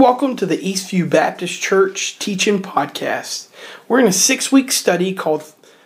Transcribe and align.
Welcome 0.00 0.34
to 0.36 0.46
the 0.46 0.56
Eastview 0.56 1.10
Baptist 1.10 1.60
Church 1.60 2.18
Teaching 2.18 2.62
Podcast. 2.62 3.50
We're 3.86 4.00
in 4.00 4.06
a 4.06 4.12
six 4.12 4.50
week 4.50 4.72
study 4.72 5.12
called 5.12 5.42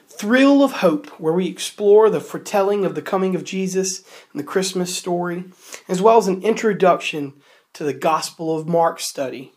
Thrill 0.09 0.63
of 0.63 0.75
Hope, 0.75 1.09
where 1.19 1.33
we 1.33 1.49
explore 1.49 2.09
the 2.09 2.21
foretelling 2.21 2.85
of 2.85 2.95
the 2.95 3.03
coming 3.03 3.35
of 3.35 3.43
Jesus 3.43 4.05
and 4.33 4.39
the 4.39 4.47
Christmas 4.47 4.97
story, 4.97 5.47
as 5.89 6.01
well 6.01 6.17
as 6.17 6.29
an 6.29 6.45
introduction 6.45 7.33
to 7.73 7.83
the 7.83 7.93
Gospel 7.93 8.57
of 8.57 8.69
Mark 8.69 9.01
study. 9.01 9.53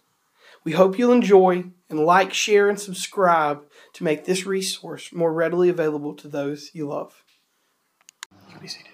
We 0.64 0.71
hope 0.71 0.98
you'll 0.98 1.14
enjoy 1.14 1.66
and 1.88 2.00
like, 2.00 2.34
share, 2.34 2.68
and 2.68 2.80
subscribe 2.80 3.62
to 3.94 4.04
make 4.04 4.26
this 4.26 4.48
resource 4.48 5.14
more 5.14 5.32
readily 5.32 5.70
available 5.70 6.16
to 6.16 6.28
those 6.28 6.71
you 6.74 6.88
love. 6.88 7.24
You 8.32 8.54
can 8.54 8.60
be 8.60 8.68
seated. 8.68 8.94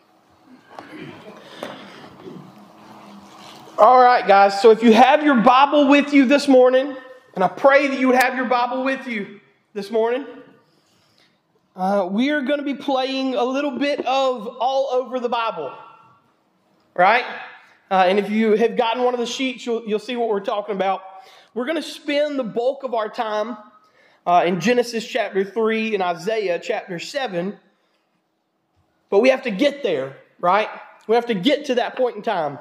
All 3.76 4.00
right, 4.00 4.28
guys. 4.28 4.62
So 4.62 4.70
if 4.70 4.84
you 4.84 4.94
have 4.94 5.24
your 5.24 5.42
Bible 5.42 5.88
with 5.88 6.14
you 6.14 6.26
this 6.26 6.48
morning, 6.48 6.96
and 7.34 7.44
I 7.44 7.48
pray 7.48 7.88
that 7.88 8.00
you 8.00 8.06
would 8.08 8.16
have 8.16 8.36
your 8.36 8.46
Bible 8.46 8.84
with 8.84 9.08
you 9.08 9.40
this 9.74 9.90
morning, 9.90 10.28
uh, 11.76 12.08
we 12.12 12.30
are 12.30 12.42
going 12.42 12.60
to 12.60 12.66
be 12.66 12.76
playing 12.76 13.34
a 13.34 13.44
little 13.44 13.80
bit 13.80 14.06
of 14.06 14.46
all 14.60 14.90
over 14.92 15.20
the 15.20 15.28
Bible, 15.28 15.74
right? 16.94 17.26
Uh, 17.90 18.06
and 18.08 18.20
if 18.20 18.30
you 18.30 18.52
have 18.52 18.78
gotten 18.78 19.04
one 19.04 19.16
of 19.16 19.20
the 19.20 19.26
sheets, 19.26 19.66
you'll, 19.66 19.84
you'll 19.88 19.98
see 19.98 20.16
what 20.16 20.30
we're 20.30 20.40
talking 20.40 20.76
about. 20.76 21.02
We're 21.56 21.66
going 21.66 21.82
to 21.82 21.82
spend 21.82 22.38
the 22.38 22.44
bulk 22.44 22.84
of 22.84 22.94
our 22.94 23.10
time 23.10 23.58
uh, 24.28 24.44
in 24.46 24.60
Genesis 24.60 25.04
chapter 25.04 25.44
3 25.44 25.96
and 25.96 26.04
Isaiah 26.04 26.60
chapter 26.60 27.00
7, 27.00 27.58
but 29.10 29.20
we 29.22 29.30
have 29.30 29.42
to 29.42 29.52
get 29.52 29.82
there, 29.82 30.18
right? 30.40 30.70
We 31.08 31.16
have 31.16 31.26
to 31.26 31.34
get 31.34 31.66
to 31.66 31.76
that 31.76 31.96
point 31.96 32.18
in 32.18 32.22
time. 32.22 32.60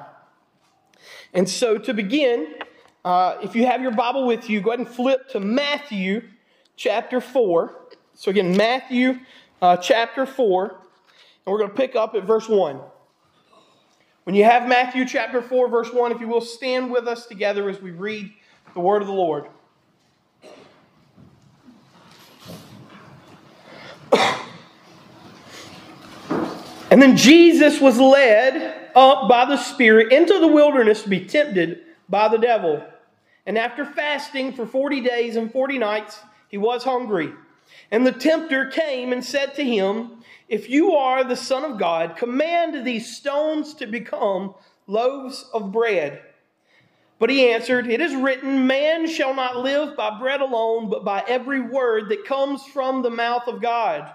And 1.33 1.47
so, 1.49 1.77
to 1.77 1.93
begin, 1.93 2.55
uh, 3.05 3.37
if 3.41 3.55
you 3.55 3.65
have 3.65 3.81
your 3.81 3.91
Bible 3.91 4.25
with 4.25 4.49
you, 4.49 4.61
go 4.61 4.71
ahead 4.71 4.79
and 4.79 4.87
flip 4.87 5.29
to 5.29 5.39
Matthew 5.39 6.23
chapter 6.75 7.19
4. 7.19 7.75
So, 8.13 8.31
again, 8.31 8.55
Matthew 8.55 9.19
uh, 9.61 9.77
chapter 9.77 10.25
4, 10.25 10.65
and 10.65 11.51
we're 11.51 11.57
going 11.57 11.69
to 11.69 11.75
pick 11.75 11.95
up 11.95 12.15
at 12.15 12.23
verse 12.23 12.47
1. 12.47 12.79
When 14.23 14.35
you 14.35 14.45
have 14.45 14.67
Matthew 14.69 15.05
chapter 15.05 15.41
4, 15.41 15.67
verse 15.67 15.91
1, 15.91 16.13
if 16.13 16.21
you 16.21 16.29
will 16.29 16.39
stand 16.39 16.89
with 16.91 17.07
us 17.07 17.25
together 17.25 17.69
as 17.69 17.81
we 17.81 17.91
read 17.91 18.31
the 18.73 18.79
word 18.79 19.01
of 19.01 19.07
the 19.09 19.13
Lord. 19.13 19.47
and 26.89 27.01
then 27.01 27.17
Jesus 27.17 27.81
was 27.81 27.99
led 27.99 28.62
up 28.95 29.27
by 29.29 29.45
the 29.45 29.57
Spirit 29.57 30.11
into 30.11 30.39
the 30.39 30.47
wilderness 30.47 31.03
to 31.03 31.09
be 31.09 31.25
tempted 31.25 31.81
by 32.09 32.27
the 32.27 32.37
devil. 32.37 32.83
And 33.45 33.57
after 33.57 33.85
fasting 33.85 34.53
for 34.53 34.65
40 34.65 35.01
days 35.01 35.35
and 35.35 35.51
40 35.51 35.77
nights, 35.77 36.19
he 36.47 36.57
was 36.57 36.83
hungry. 36.83 37.33
And 37.91 38.05
the 38.05 38.11
tempter 38.11 38.67
came 38.67 39.11
and 39.11 39.23
said 39.23 39.55
to 39.55 39.63
him, 39.63 40.23
If 40.47 40.69
you 40.69 40.93
are 40.93 41.23
the 41.23 41.35
Son 41.35 41.63
of 41.63 41.79
God, 41.79 42.15
command 42.15 42.85
these 42.85 43.15
stones 43.15 43.73
to 43.75 43.87
become 43.87 44.55
loaves 44.87 45.49
of 45.53 45.71
bread. 45.71 46.21
But 47.19 47.29
he 47.29 47.49
answered, 47.49 47.87
It 47.87 48.01
is 48.01 48.15
written, 48.15 48.67
Man 48.67 49.07
shall 49.07 49.33
not 49.33 49.57
live 49.57 49.95
by 49.95 50.19
bread 50.19 50.41
alone, 50.41 50.89
but 50.89 51.05
by 51.05 51.23
every 51.27 51.61
word 51.61 52.09
that 52.09 52.25
comes 52.25 52.65
from 52.65 53.01
the 53.01 53.09
mouth 53.09 53.47
of 53.47 53.61
God. 53.61 54.11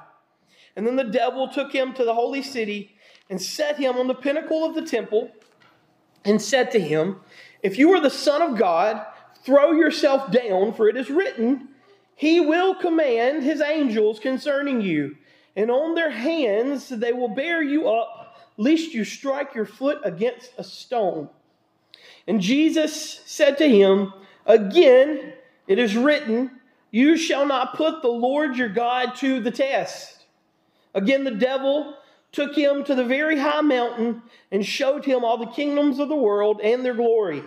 And 0.77 0.87
then 0.87 0.97
the 0.97 1.05
devil 1.05 1.49
took 1.49 1.73
him 1.73 1.95
to 1.95 2.05
the 2.05 2.15
holy 2.15 2.43
city 2.43 2.95
and 3.31 3.41
set 3.41 3.79
him 3.79 3.97
on 3.97 4.07
the 4.07 4.15
pinnacle 4.15 4.65
of 4.65 4.75
the 4.75 4.87
temple 4.87 5.31
and 6.25 6.41
said 6.41 6.71
to 6.73 6.81
him, 6.81 7.21
If 7.62 7.79
you 7.79 7.93
are 7.93 8.01
the 8.01 8.11
Son 8.11 8.43
of 8.43 8.59
God, 8.59 9.05
throw 9.45 9.73
yourself 9.73 10.31
down, 10.31 10.73
for 10.75 10.89
it 10.89 10.97
is 10.97 11.11
written, 11.11 11.69
He 12.15 12.41
will 12.41 12.75
command 12.75 13.43
His 13.43 13.61
angels 13.61 14.19
concerning 14.19 14.81
you, 14.81 15.17
and 15.56 15.71
on 15.71 15.94
their 15.94 16.11
hands 16.11 16.88
they 16.88 17.12
will 17.12 17.28
bear 17.28 17.62
you 17.62 17.88
up, 17.88 18.37
lest 18.56 18.93
you 18.93 19.05
strike 19.05 19.55
your 19.55 19.67
foot 19.67 20.00
against 20.05 20.53
a 20.59 20.65
stone. 20.65 21.28
And 22.27 22.41
Jesus 22.41 23.22
said 23.25 23.56
to 23.59 23.69
him, 23.69 24.12
Again, 24.44 25.33
it 25.67 25.78
is 25.78 25.97
written, 25.97 26.61
You 26.91 27.17
shall 27.17 27.47
not 27.47 27.75
put 27.75 28.03
the 28.03 28.09
Lord 28.09 28.56
your 28.56 28.69
God 28.69 29.15
to 29.17 29.41
the 29.41 29.50
test. 29.50 30.27
Again, 30.94 31.25
the 31.25 31.31
devil 31.31 31.97
took 32.33 32.55
him 32.55 32.84
to 32.84 32.94
the 32.94 33.05
very 33.05 33.39
high 33.39 33.61
mountain 33.61 34.22
and 34.50 34.65
showed 34.65 35.05
him 35.05 35.25
all 35.25 35.39
the 35.39 35.47
kingdoms 35.47 35.99
of 35.99 36.09
the 36.09 36.16
world 36.16 36.61
and 36.62 36.84
their 36.84 36.94
glory. 36.94 37.43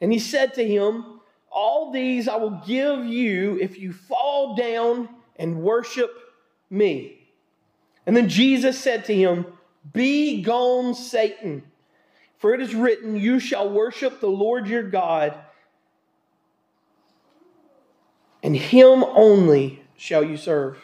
And 0.00 0.12
he 0.12 0.18
said 0.18 0.54
to 0.54 0.66
him, 0.66 1.20
All 1.50 1.92
these 1.92 2.28
I 2.28 2.36
will 2.36 2.62
give 2.66 3.04
you 3.04 3.58
if 3.60 3.78
you 3.78 3.92
fall 3.92 4.54
down 4.54 5.08
and 5.36 5.62
worship 5.62 6.10
me. 6.70 7.18
And 8.06 8.16
then 8.16 8.28
Jesus 8.28 8.78
said 8.78 9.04
to 9.06 9.14
him, 9.14 9.46
Be 9.92 10.42
gone, 10.42 10.94
Satan, 10.94 11.62
for 12.38 12.54
it 12.54 12.60
is 12.60 12.74
written, 12.74 13.16
You 13.16 13.40
shall 13.40 13.70
worship 13.70 14.20
the 14.20 14.28
Lord 14.28 14.68
your 14.68 14.82
God, 14.82 15.34
and 18.42 18.54
him 18.54 19.02
only 19.02 19.82
shall 19.96 20.22
you 20.22 20.36
serve. 20.36 20.78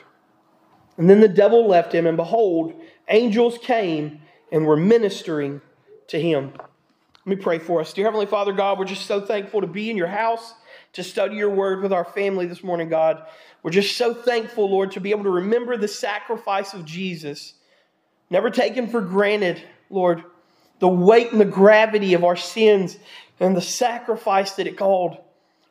And 0.96 1.08
then 1.08 1.20
the 1.20 1.28
devil 1.28 1.66
left 1.66 1.94
him, 1.94 2.06
and 2.06 2.16
behold, 2.16 2.74
angels 3.10 3.58
came 3.58 4.22
and 4.50 4.66
were 4.66 4.76
ministering 4.76 5.60
to 6.08 6.20
him. 6.20 6.52
Let 6.54 7.26
me 7.26 7.36
pray 7.36 7.58
for 7.58 7.80
us. 7.80 7.92
Dear 7.92 8.06
Heavenly 8.06 8.26
Father, 8.26 8.52
God, 8.52 8.78
we're 8.78 8.86
just 8.86 9.06
so 9.06 9.20
thankful 9.20 9.60
to 9.60 9.66
be 9.66 9.90
in 9.90 9.96
your 9.96 10.06
house, 10.06 10.54
to 10.94 11.02
study 11.02 11.36
your 11.36 11.50
word 11.50 11.82
with 11.82 11.92
our 11.92 12.04
family 12.04 12.46
this 12.46 12.64
morning, 12.64 12.88
God. 12.88 13.24
We're 13.62 13.70
just 13.70 13.96
so 13.96 14.14
thankful, 14.14 14.70
Lord, 14.70 14.92
to 14.92 15.00
be 15.00 15.10
able 15.10 15.24
to 15.24 15.30
remember 15.30 15.76
the 15.76 15.86
sacrifice 15.86 16.72
of 16.72 16.86
Jesus. 16.86 17.54
Never 18.30 18.48
taken 18.48 18.88
for 18.88 19.02
granted, 19.02 19.62
Lord, 19.90 20.24
the 20.78 20.88
weight 20.88 21.30
and 21.30 21.40
the 21.40 21.44
gravity 21.44 22.14
of 22.14 22.24
our 22.24 22.36
sins 22.36 22.96
and 23.38 23.56
the 23.56 23.60
sacrifice 23.60 24.52
that 24.52 24.66
it 24.66 24.78
called 24.78 25.18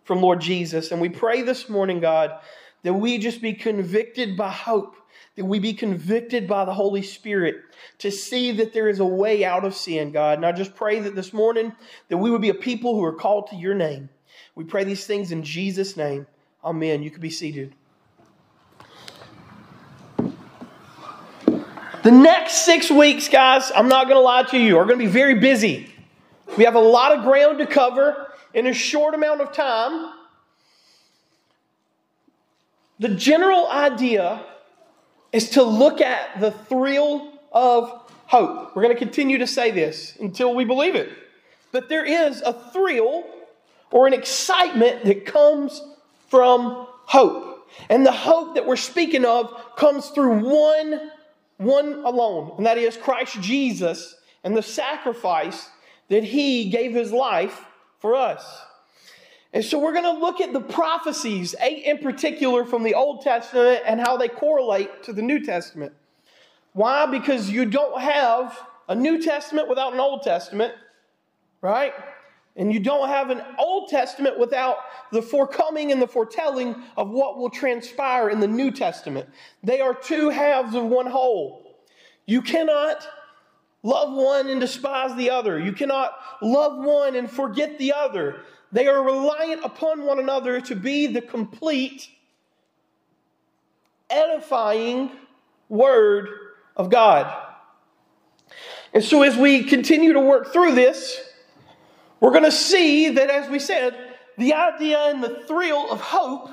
from 0.04 0.22
Lord 0.22 0.42
Jesus. 0.42 0.92
And 0.92 1.02
we 1.02 1.10
pray 1.10 1.42
this 1.42 1.68
morning, 1.68 2.00
God, 2.00 2.40
that 2.84 2.94
we 2.94 3.18
just 3.18 3.42
be 3.42 3.54
convicted 3.54 4.38
by 4.38 4.52
hope 4.52 4.96
that 5.40 5.46
we 5.46 5.58
be 5.58 5.72
convicted 5.72 6.50
by 6.50 6.66
the 6.66 6.74
Holy 6.74 7.02
Spirit 7.02 7.62
to 8.00 8.12
see 8.12 8.52
that 8.52 8.74
there 8.74 8.90
is 8.90 9.00
a 9.00 9.06
way 9.06 9.46
out 9.46 9.64
of 9.64 9.74
sin, 9.74 10.12
God. 10.12 10.38
And 10.38 10.46
I 10.46 10.52
just 10.52 10.76
pray 10.76 11.00
that 11.00 11.16
this 11.16 11.32
morning 11.32 11.72
that 12.10 12.18
we 12.18 12.30
would 12.30 12.42
be 12.42 12.50
a 12.50 12.54
people 12.54 12.94
who 12.94 13.06
are 13.06 13.14
called 13.14 13.48
to 13.48 13.56
your 13.56 13.74
name. 13.74 14.10
We 14.56 14.66
pray 14.66 14.84
these 14.84 15.06
things 15.06 15.32
in 15.32 15.44
Jesus' 15.44 15.96
name. 15.96 16.28
Amen. 16.62 17.04
You 17.04 17.10
can 17.10 17.22
be 17.22 17.30
seated. 17.30 17.74
The 22.04 22.12
next 22.12 22.66
six 22.66 22.92
weeks, 22.92 23.30
guys, 23.30 23.72
I'm 23.74 23.88
not 23.88 24.08
going 24.08 24.18
to 24.18 24.22
lie 24.22 24.44
to 24.44 24.58
you, 24.58 24.78
are 24.78 24.84
going 24.84 25.00
to 25.00 25.06
be 25.06 25.10
very 25.10 25.36
busy. 25.36 25.90
We 26.58 26.66
have 26.66 26.76
a 26.76 26.82
lot 26.82 27.18
of 27.18 27.24
ground 27.24 27.60
to 27.60 27.66
cover 27.66 28.34
in 28.54 28.68
a 28.68 28.74
short 28.74 29.14
amount 29.14 29.40
of 29.40 29.54
time. 29.54 30.12
The 33.00 33.08
general 33.08 33.70
idea 33.70 34.44
is 35.32 35.52
to 35.52 35.64
look 35.64 36.02
at 36.02 36.40
the 36.40 36.52
thrill 36.52 37.34
of 37.52 38.12
hope. 38.26 38.76
We're 38.76 38.84
going 38.84 38.96
to 38.96 39.00
continue 39.00 39.38
to 39.40 39.48
say 39.48 39.72
this 39.72 40.16
until 40.20 40.56
we 40.56 40.66
believe 40.66 40.96
it. 40.96 41.10
But 41.72 41.90
there 41.90 42.06
is 42.06 42.42
a 42.42 42.54
thrill 42.54 43.24
or 43.92 44.08
an 44.08 44.14
excitement 44.14 45.06
that 45.06 45.26
comes 45.26 45.82
from 46.30 46.88
hope. 47.06 47.68
And 47.90 48.06
the 48.06 48.12
hope 48.12 48.56
that 48.56 48.66
we're 48.66 48.76
speaking 48.76 49.26
of 49.26 49.54
comes 49.76 50.10
through 50.10 50.40
one 50.40 51.12
one 51.60 52.06
alone, 52.06 52.54
and 52.58 52.66
that 52.66 52.78
is 52.78 52.96
Christ 52.96 53.42
Jesus 53.42 54.16
and 54.46 54.56
the 54.56 54.64
sacrifice 54.64 55.70
that 56.08 56.24
he 56.24 56.70
gave 56.70 56.94
his 56.94 57.12
life 57.12 57.66
for 58.00 58.16
us. 58.16 58.62
And 59.52 59.66
so 59.66 59.80
we're 59.80 59.94
going 59.94 60.04
to 60.04 60.20
look 60.20 60.42
at 60.42 60.54
the 60.54 60.62
prophecies, 60.62 61.56
eight 61.60 61.84
in 61.86 61.98
particular 61.98 62.66
from 62.66 62.84
the 62.84 62.94
Old 62.94 63.22
Testament, 63.22 63.82
and 63.86 64.00
how 64.00 64.16
they 64.16 64.28
correlate 64.28 65.04
to 65.04 65.14
the 65.14 65.24
New 65.24 65.44
Testament. 65.44 65.94
Why? 66.74 67.08
Because 67.08 67.50
you 67.50 67.66
don't 67.66 68.00
have 68.00 68.60
a 68.88 68.96
New 68.96 69.22
Testament 69.22 69.68
without 69.68 69.94
an 69.94 70.00
Old 70.00 70.22
Testament, 70.22 70.74
right? 71.62 71.94
And 72.56 72.72
you 72.72 72.80
don't 72.80 73.08
have 73.08 73.32
an 73.32 73.42
Old 73.58 73.90
Testament 73.90 74.38
without 74.38 74.78
the 75.12 75.22
forecoming 75.22 75.92
and 75.92 76.02
the 76.02 76.08
foretelling 76.08 76.76
of 76.96 77.10
what 77.10 77.38
will 77.38 77.50
transpire 77.50 78.30
in 78.30 78.40
the 78.40 78.48
New 78.48 78.70
Testament. 78.70 79.30
They 79.64 79.80
are 79.82 79.94
two 79.94 80.30
halves 80.30 80.76
of 80.76 80.84
one 80.84 81.08
whole. 81.08 81.80
You 82.26 82.42
cannot 82.44 83.08
love 83.82 84.14
one 84.14 84.48
and 84.48 84.60
despise 84.60 85.16
the 85.16 85.32
other. 85.32 85.58
You 85.60 85.72
cannot 85.72 86.14
love 86.42 86.84
one 86.84 87.16
and 87.16 87.32
forget 87.32 87.80
the 87.80 87.94
other. 87.94 88.42
They 88.72 88.88
are 88.88 89.04
reliant 89.04 89.64
upon 89.64 90.06
one 90.06 90.20
another 90.20 90.62
to 90.62 90.76
be 90.76 91.08
the 91.08 91.22
complete, 91.22 92.08
edifying 94.10 95.12
Word 95.70 96.30
of 96.76 96.90
God. 96.90 97.46
And 98.94 99.04
so, 99.04 99.24
as 99.24 99.38
we 99.38 99.64
continue 99.64 100.14
to 100.14 100.20
work 100.20 100.52
through 100.52 100.74
this, 100.74 101.22
we're 102.20 102.32
going 102.32 102.44
to 102.44 102.52
see 102.52 103.10
that, 103.10 103.30
as 103.30 103.50
we 103.50 103.60
said, 103.60 103.96
the 104.38 104.54
idea 104.54 105.00
and 105.10 105.24
the 105.24 105.44
thrill 105.48 105.92
of 105.92 106.02
hope 106.02 106.50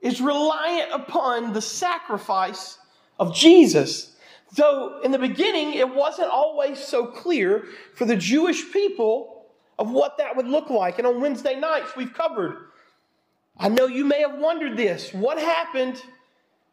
is 0.00 0.20
reliant 0.20 0.92
upon 0.92 1.52
the 1.52 1.62
sacrifice 1.62 2.78
of 3.18 3.34
Jesus. 3.34 4.16
Though 4.54 5.00
in 5.00 5.12
the 5.12 5.18
beginning 5.18 5.74
it 5.74 5.94
wasn't 5.94 6.28
always 6.28 6.78
so 6.78 7.06
clear 7.06 7.64
for 7.94 8.04
the 8.04 8.16
Jewish 8.16 8.70
people 8.72 9.31
of 9.82 9.90
what 9.90 10.16
that 10.18 10.36
would 10.36 10.46
look 10.46 10.70
like. 10.70 10.98
And 10.98 11.08
on 11.08 11.20
Wednesday 11.20 11.58
nights, 11.58 11.96
we've 11.96 12.14
covered. 12.14 12.68
I 13.58 13.68
know 13.68 13.88
you 13.88 14.04
may 14.04 14.20
have 14.20 14.38
wondered 14.38 14.76
this. 14.76 15.12
What 15.12 15.40
happened 15.40 16.00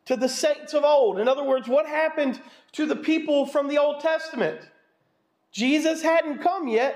to 0.06 0.16
the 0.16 0.30
saints 0.30 0.76
of 0.76 0.84
old? 0.84 1.18
In 1.18 1.28
other 1.28 1.44
words, 1.44 1.68
what 1.68 1.88
happened 1.88 2.40
to 2.74 2.86
the 2.86 2.96
people 2.96 3.48
from 3.48 3.68
the 3.68 3.80
Old 3.80 4.02
Testament? 4.02 4.62
Jesus 5.52 6.04
hadn't 6.04 6.44
come 6.44 6.68
yet. 6.68 6.96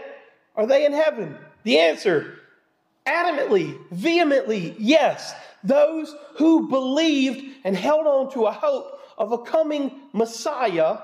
Are 0.56 0.68
they 0.68 0.86
in 0.86 0.94
heaven? 0.94 1.36
The 1.64 1.80
answer 1.80 2.38
adamantly, 3.08 3.76
vehemently, 3.90 4.76
yes. 4.78 5.34
Those 5.64 6.16
who 6.36 6.70
believed 6.70 7.44
and 7.64 7.76
held 7.76 8.06
on 8.06 8.32
to 8.34 8.46
a 8.46 8.52
hope 8.52 9.02
of 9.18 9.32
a 9.32 9.40
coming 9.40 10.00
Messiah, 10.14 11.00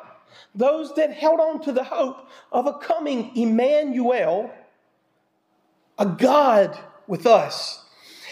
those 0.54 0.94
that 0.94 1.12
held 1.14 1.40
on 1.40 1.64
to 1.64 1.72
the 1.72 1.84
hope 1.84 2.28
of 2.52 2.68
a 2.68 2.74
coming 2.74 3.36
Emmanuel, 3.36 4.54
a 6.00 6.06
God 6.06 6.78
with 7.08 7.28
us. 7.28 7.84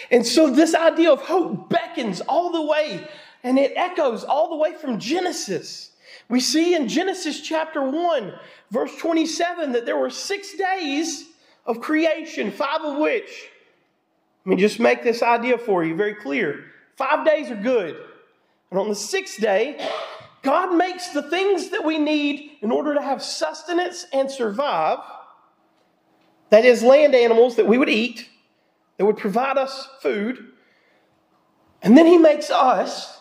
And 0.10 0.26
so 0.26 0.50
this 0.50 0.74
idea 0.74 1.12
of 1.12 1.22
hope 1.22 1.70
beckons 1.70 2.22
all 2.22 2.52
the 2.52 2.64
way 2.64 3.08
and 3.44 3.60
it 3.60 3.74
echoes 3.76 4.24
all 4.24 4.50
the 4.50 4.56
way 4.56 4.74
from 4.74 5.00
Genesis. 5.00 5.92
We 6.30 6.40
see 6.40 6.74
in 6.74 6.88
Genesis 6.88 7.42
chapter 7.42 7.82
1, 7.84 8.34
verse 8.72 8.96
27, 8.98 9.74
that 9.74 9.86
there 9.86 9.98
were 9.98 10.10
six 10.10 10.56
days 10.56 11.26
of 11.66 11.80
creation, 11.80 12.52
five 12.52 12.82
of 12.82 12.98
which, 12.98 13.50
let 14.48 14.56
me 14.56 14.62
just 14.62 14.80
make 14.80 15.04
this 15.04 15.22
idea 15.22 15.58
for 15.58 15.84
you 15.84 15.94
very 15.94 16.14
clear. 16.14 16.64
Five 16.96 17.26
days 17.26 17.52
are 17.52 17.62
good. 17.62 17.98
And 18.72 18.80
on 18.80 18.88
the 18.88 18.96
sixth 18.96 19.42
day, 19.42 19.78
God 20.42 20.74
makes 20.74 21.10
the 21.10 21.24
things 21.24 21.70
that 21.72 21.84
we 21.84 21.98
need 21.98 22.52
in 22.62 22.72
order 22.72 22.94
to 22.94 23.02
have 23.02 23.22
sustenance 23.22 24.06
and 24.14 24.32
survive. 24.32 25.00
That 26.50 26.66
is, 26.66 26.84
land 26.84 27.14
animals 27.14 27.56
that 27.58 27.68
we 27.68 27.78
would 27.78 27.90
eat, 27.90 28.30
that 28.98 29.06
would 29.06 29.18
provide 29.18 29.58
us 29.58 29.88
food. 30.02 30.54
And 31.82 31.98
then 31.98 32.06
He 32.06 32.18
makes 32.18 32.50
us. 32.50 33.20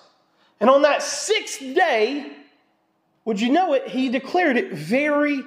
And 0.61 0.71
on 0.71 0.83
that 0.83 1.03
sixth 1.03 1.61
day, 1.61 2.33
would 3.25 3.41
you 3.41 3.51
know 3.51 3.75
it? 3.75 3.89
He 3.89 4.09
declared 4.09 4.57
it 4.57 4.73
very 4.73 5.43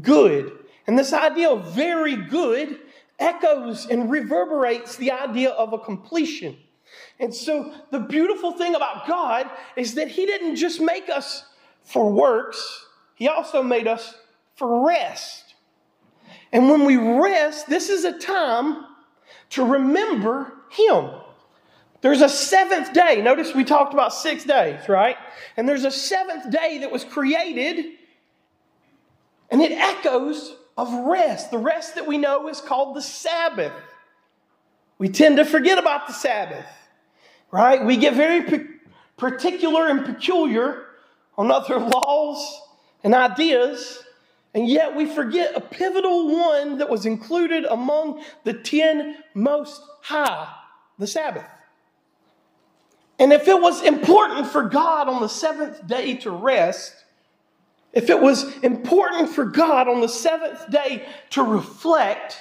good. 0.00 0.52
And 0.86 0.98
this 0.98 1.12
idea 1.12 1.50
of 1.50 1.74
very 1.74 2.16
good 2.16 2.80
echoes 3.18 3.86
and 3.86 4.10
reverberates 4.10 4.96
the 4.96 5.12
idea 5.12 5.50
of 5.50 5.72
a 5.72 5.78
completion. 5.78 6.56
And 7.20 7.34
so, 7.34 7.74
the 7.90 8.00
beautiful 8.00 8.52
thing 8.52 8.74
about 8.74 9.06
God 9.06 9.50
is 9.76 9.94
that 9.94 10.08
He 10.08 10.24
didn't 10.24 10.56
just 10.56 10.80
make 10.80 11.08
us 11.08 11.44
for 11.84 12.10
works, 12.10 12.86
He 13.14 13.28
also 13.28 13.62
made 13.62 13.86
us 13.86 14.14
for 14.54 14.86
rest. 14.86 15.47
And 16.52 16.70
when 16.70 16.84
we 16.84 16.96
rest, 16.96 17.68
this 17.68 17.88
is 17.88 18.04
a 18.04 18.18
time 18.18 18.84
to 19.50 19.64
remember 19.64 20.52
Him. 20.70 21.10
There's 22.00 22.22
a 22.22 22.28
seventh 22.28 22.92
day. 22.92 23.20
Notice 23.22 23.54
we 23.54 23.64
talked 23.64 23.92
about 23.92 24.14
six 24.14 24.44
days, 24.44 24.88
right? 24.88 25.16
And 25.56 25.68
there's 25.68 25.84
a 25.84 25.90
seventh 25.90 26.50
day 26.50 26.78
that 26.78 26.92
was 26.92 27.04
created, 27.04 27.86
and 29.50 29.60
it 29.60 29.72
echoes 29.72 30.54
of 30.76 30.92
rest. 31.06 31.50
The 31.50 31.58
rest 31.58 31.96
that 31.96 32.06
we 32.06 32.18
know 32.18 32.48
is 32.48 32.60
called 32.60 32.94
the 32.94 33.02
Sabbath. 33.02 33.72
We 34.98 35.08
tend 35.08 35.36
to 35.38 35.44
forget 35.44 35.78
about 35.78 36.06
the 36.06 36.12
Sabbath, 36.12 36.66
right? 37.50 37.84
We 37.84 37.96
get 37.96 38.14
very 38.14 38.66
particular 39.16 39.88
and 39.88 40.04
peculiar 40.04 40.86
on 41.36 41.50
other 41.50 41.78
laws 41.78 42.62
and 43.02 43.14
ideas, 43.14 44.04
and 44.54 44.68
yet 44.68 44.96
we 44.96 45.06
forget 45.06 45.54
a 45.54 45.60
pivotal 45.60 46.28
one 46.28 46.78
that 46.78 46.88
was 46.88 47.06
included 47.06 47.64
among 47.64 48.22
the 48.44 48.54
10 48.54 49.16
most 49.34 49.82
high 50.02 50.52
the 50.98 51.06
Sabbath. 51.06 51.46
And 53.18 53.32
if 53.32 53.48
it 53.48 53.60
was 53.60 53.82
important 53.82 54.46
for 54.46 54.64
God 54.64 55.08
on 55.08 55.20
the 55.20 55.28
seventh 55.28 55.86
day 55.86 56.16
to 56.18 56.30
rest, 56.30 57.04
if 57.92 58.10
it 58.10 58.20
was 58.20 58.56
important 58.58 59.30
for 59.30 59.44
God 59.44 59.88
on 59.88 60.00
the 60.00 60.08
seventh 60.08 60.70
day 60.70 61.06
to 61.30 61.42
reflect, 61.42 62.40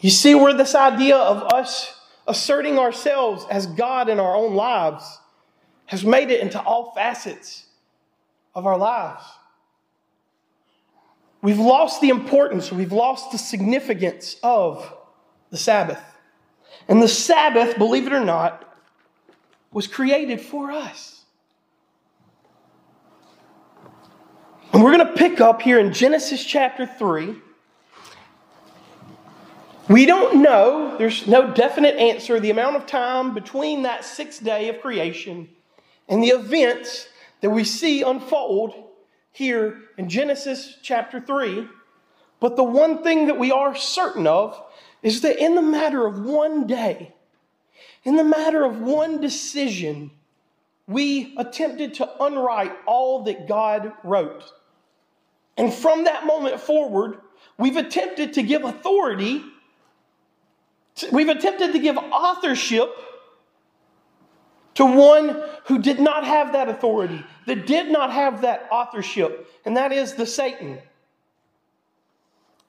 you 0.00 0.10
see 0.10 0.34
where 0.34 0.54
this 0.54 0.74
idea 0.74 1.16
of 1.16 1.52
us 1.52 2.00
asserting 2.26 2.78
ourselves 2.78 3.44
as 3.50 3.66
God 3.66 4.08
in 4.08 4.18
our 4.18 4.34
own 4.34 4.54
lives 4.54 5.18
has 5.86 6.04
made 6.04 6.30
it 6.30 6.40
into 6.40 6.60
all 6.60 6.92
facets 6.92 7.66
of 8.54 8.66
our 8.66 8.78
lives. 8.78 9.22
We've 11.42 11.58
lost 11.58 12.00
the 12.00 12.08
importance, 12.08 12.70
we've 12.70 12.92
lost 12.92 13.32
the 13.32 13.38
significance 13.38 14.36
of 14.44 14.94
the 15.50 15.56
Sabbath. 15.56 16.02
And 16.88 17.02
the 17.02 17.08
Sabbath, 17.08 17.76
believe 17.76 18.06
it 18.06 18.12
or 18.12 18.24
not, 18.24 18.76
was 19.72 19.88
created 19.88 20.40
for 20.40 20.70
us. 20.70 21.24
And 24.72 24.82
we're 24.82 24.96
going 24.96 25.06
to 25.06 25.14
pick 25.14 25.40
up 25.40 25.60
here 25.60 25.78
in 25.78 25.92
Genesis 25.92 26.44
chapter 26.44 26.86
3. 26.86 27.34
We 29.88 30.06
don't 30.06 30.42
know, 30.42 30.96
there's 30.96 31.26
no 31.26 31.52
definite 31.52 31.96
answer, 31.96 32.38
the 32.38 32.50
amount 32.50 32.76
of 32.76 32.86
time 32.86 33.34
between 33.34 33.82
that 33.82 34.04
sixth 34.04 34.42
day 34.42 34.68
of 34.68 34.80
creation 34.80 35.48
and 36.08 36.22
the 36.22 36.28
events 36.28 37.08
that 37.40 37.50
we 37.50 37.64
see 37.64 38.02
unfold 38.02 38.91
here 39.32 39.80
in 39.96 40.08
Genesis 40.08 40.76
chapter 40.82 41.20
3. 41.20 41.66
But 42.40 42.56
the 42.56 42.64
one 42.64 43.02
thing 43.02 43.26
that 43.26 43.38
we 43.38 43.50
are 43.50 43.74
certain 43.74 44.26
of 44.26 44.60
is 45.02 45.22
that 45.22 45.42
in 45.42 45.54
the 45.54 45.62
matter 45.62 46.06
of 46.06 46.24
one 46.24 46.66
day, 46.66 47.14
in 48.04 48.16
the 48.16 48.24
matter 48.24 48.64
of 48.64 48.80
one 48.80 49.20
decision, 49.20 50.10
we 50.86 51.34
attempted 51.36 51.94
to 51.94 52.22
unwrite 52.22 52.72
all 52.86 53.24
that 53.24 53.46
God 53.46 53.92
wrote. 54.02 54.44
And 55.56 55.72
from 55.72 56.04
that 56.04 56.26
moment 56.26 56.60
forward, 56.60 57.18
we've 57.58 57.76
attempted 57.76 58.32
to 58.34 58.42
give 58.42 58.64
authority, 58.64 59.42
we've 61.12 61.28
attempted 61.28 61.72
to 61.72 61.78
give 61.78 61.96
authorship 61.96 62.90
to 64.74 64.86
one 64.86 65.42
who 65.66 65.80
did 65.80 66.00
not 66.00 66.24
have 66.24 66.52
that 66.52 66.68
authority, 66.68 67.24
that 67.46 67.66
did 67.66 67.90
not 67.90 68.12
have 68.12 68.42
that 68.42 68.68
authorship, 68.70 69.48
and 69.64 69.76
that 69.76 69.92
is 69.92 70.14
the 70.14 70.26
Satan. 70.26 70.78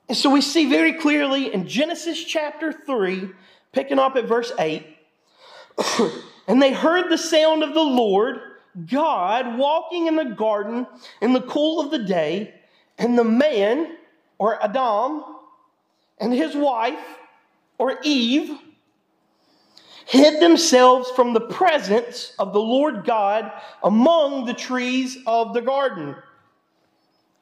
And 0.09 0.17
so 0.17 0.29
we 0.29 0.41
see 0.41 0.69
very 0.69 0.93
clearly 0.93 1.53
in 1.53 1.67
Genesis 1.67 2.23
chapter 2.23 2.73
3, 2.73 3.29
picking 3.71 3.99
up 3.99 4.15
at 4.15 4.25
verse 4.25 4.51
8, 4.59 4.85
and 6.47 6.61
they 6.61 6.73
heard 6.73 7.09
the 7.09 7.17
sound 7.17 7.63
of 7.63 7.73
the 7.73 7.81
Lord 7.81 8.39
God 8.87 9.57
walking 9.57 10.07
in 10.07 10.15
the 10.15 10.25
garden 10.25 10.87
in 11.21 11.33
the 11.33 11.41
cool 11.41 11.79
of 11.79 11.91
the 11.91 11.99
day, 11.99 12.53
and 12.97 13.17
the 13.17 13.23
man, 13.23 13.97
or 14.37 14.61
Adam, 14.61 15.23
and 16.19 16.33
his 16.33 16.55
wife, 16.55 16.99
or 17.77 17.97
Eve, 18.03 18.57
hid 20.05 20.41
themselves 20.41 21.09
from 21.11 21.33
the 21.33 21.41
presence 21.41 22.33
of 22.39 22.53
the 22.53 22.59
Lord 22.59 23.05
God 23.05 23.51
among 23.83 24.45
the 24.45 24.53
trees 24.53 25.17
of 25.25 25.53
the 25.53 25.61
garden. 25.61 26.15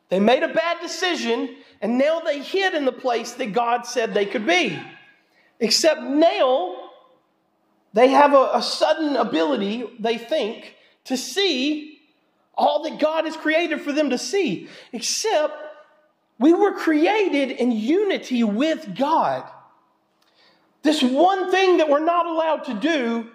They 0.09 0.19
made 0.19 0.43
a 0.43 0.53
bad 0.53 0.79
decision 0.81 1.55
and 1.81 1.97
now 1.97 2.19
they 2.19 2.41
hid 2.41 2.73
in 2.73 2.85
the 2.85 2.91
place 2.91 3.31
that 3.33 3.53
God 3.53 3.85
said 3.85 4.13
they 4.13 4.25
could 4.25 4.45
be. 4.45 4.79
Except 5.59 6.01
now 6.01 6.89
they 7.93 8.09
have 8.09 8.33
a, 8.33 8.51
a 8.53 8.61
sudden 8.61 9.15
ability, 9.15 9.85
they 9.99 10.17
think, 10.17 10.75
to 11.05 11.17
see 11.17 11.99
all 12.53 12.83
that 12.83 12.99
God 12.99 13.25
has 13.25 13.35
created 13.35 13.81
for 13.81 13.91
them 13.91 14.11
to 14.11 14.17
see. 14.17 14.69
Except 14.91 15.53
we 16.37 16.53
were 16.53 16.73
created 16.73 17.51
in 17.51 17.71
unity 17.71 18.43
with 18.43 18.95
God. 18.95 19.49
This 20.83 21.03
one 21.03 21.51
thing 21.51 21.77
that 21.77 21.89
we're 21.89 22.03
not 22.03 22.25
allowed 22.25 22.65
to 22.65 22.73
do, 22.73 23.29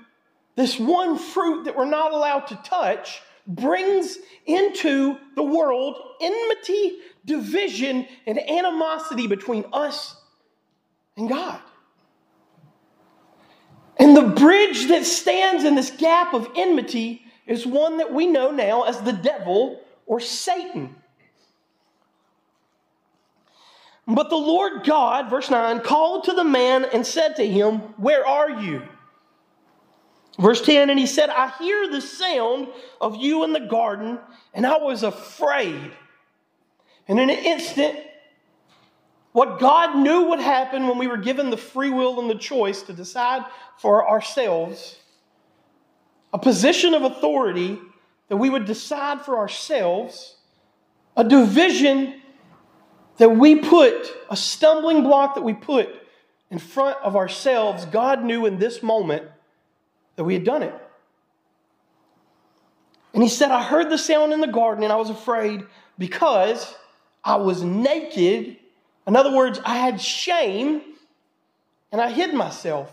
this 0.56 0.78
one 0.78 1.18
fruit 1.18 1.64
that 1.64 1.76
we're 1.76 1.84
not 1.84 2.12
allowed 2.12 2.46
to 2.48 2.56
touch, 2.56 3.22
brings 3.46 4.18
into 4.46 5.16
the 5.36 5.42
world 5.42 5.96
enmity, 6.20 6.98
division, 7.24 8.06
and 8.26 8.38
animosity 8.50 9.26
between 9.26 9.64
us 9.72 10.16
and 11.16 11.28
God. 11.28 11.60
And 13.98 14.16
the 14.16 14.22
bridge 14.22 14.88
that 14.88 15.04
stands 15.04 15.64
in 15.64 15.74
this 15.74 15.90
gap 15.90 16.34
of 16.34 16.48
enmity 16.56 17.22
is 17.46 17.66
one 17.66 17.98
that 17.98 18.12
we 18.12 18.26
know 18.26 18.50
now 18.50 18.82
as 18.82 19.00
the 19.00 19.12
devil 19.12 19.80
or 20.06 20.20
Satan. 20.20 20.94
But 24.06 24.30
the 24.30 24.36
Lord 24.36 24.84
God, 24.84 25.28
verse 25.28 25.50
9, 25.50 25.80
called 25.80 26.24
to 26.24 26.32
the 26.32 26.44
man 26.44 26.84
and 26.84 27.04
said 27.04 27.36
to 27.36 27.46
him, 27.46 27.78
Where 27.96 28.26
are 28.26 28.62
you? 28.62 28.82
Verse 30.38 30.60
10, 30.62 30.90
and 30.90 30.98
he 30.98 31.06
said, 31.06 31.30
I 31.30 31.50
hear 31.58 31.88
the 31.90 32.00
sound 32.00 32.68
of 33.00 33.16
you 33.16 33.42
in 33.42 33.52
the 33.52 33.60
garden, 33.60 34.18
and 34.52 34.66
I 34.66 34.78
was 34.78 35.02
afraid. 35.02 35.90
And 37.08 37.18
in 37.18 37.30
an 37.30 37.38
instant, 37.38 37.98
what 39.32 39.58
God 39.58 39.96
knew 39.96 40.28
would 40.28 40.40
happen 40.40 40.86
when 40.86 40.98
we 40.98 41.06
were 41.06 41.16
given 41.16 41.50
the 41.50 41.56
free 41.56 41.90
will 41.90 42.20
and 42.20 42.30
the 42.30 42.34
choice 42.34 42.82
to 42.82 42.92
decide 42.92 43.44
for 43.78 44.08
ourselves, 44.08 44.98
a 46.32 46.38
position 46.38 46.94
of 46.94 47.02
authority 47.02 47.78
that 48.28 48.36
we 48.36 48.50
would 48.50 48.66
decide 48.66 49.22
for 49.22 49.38
ourselves, 49.38 50.36
a 51.16 51.24
division 51.24 52.20
that 53.18 53.30
we 53.30 53.56
put, 53.56 54.12
a 54.30 54.36
stumbling 54.36 55.02
block 55.02 55.34
that 55.34 55.42
we 55.42 55.54
put 55.54 55.88
in 56.50 56.58
front 56.58 56.98
of 57.02 57.16
ourselves, 57.16 57.84
God 57.86 58.22
knew 58.22 58.46
in 58.46 58.58
this 58.58 58.82
moment 58.82 59.24
that 60.16 60.24
we 60.24 60.34
had 60.34 60.44
done 60.44 60.62
it. 60.62 60.74
And 63.14 63.22
he 63.22 63.28
said, 63.28 63.50
I 63.50 63.62
heard 63.62 63.90
the 63.90 63.98
sound 63.98 64.32
in 64.32 64.40
the 64.40 64.46
garden 64.46 64.84
and 64.84 64.92
I 64.92 64.96
was 64.96 65.10
afraid 65.10 65.64
because 65.98 66.74
I 67.24 67.36
was 67.36 67.62
naked. 67.62 68.56
In 69.06 69.16
other 69.16 69.34
words, 69.34 69.58
I 69.64 69.76
had 69.76 70.00
shame 70.00 70.82
and 71.90 72.00
I 72.00 72.10
hid 72.10 72.34
myself. 72.34 72.92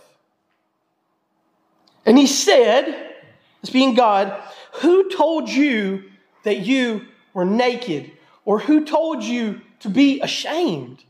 And 2.05 2.17
he 2.17 2.27
said, 2.27 3.13
this 3.61 3.69
being 3.69 3.95
God, 3.95 4.41
who 4.75 5.09
told 5.09 5.49
you 5.49 6.05
that 6.43 6.59
you 6.59 7.05
were 7.33 7.45
naked? 7.45 8.11
Or 8.45 8.59
who 8.59 8.83
told 8.83 9.23
you 9.23 9.61
to 9.83 9.89
be 9.89 10.21
ashamed. 10.21 11.03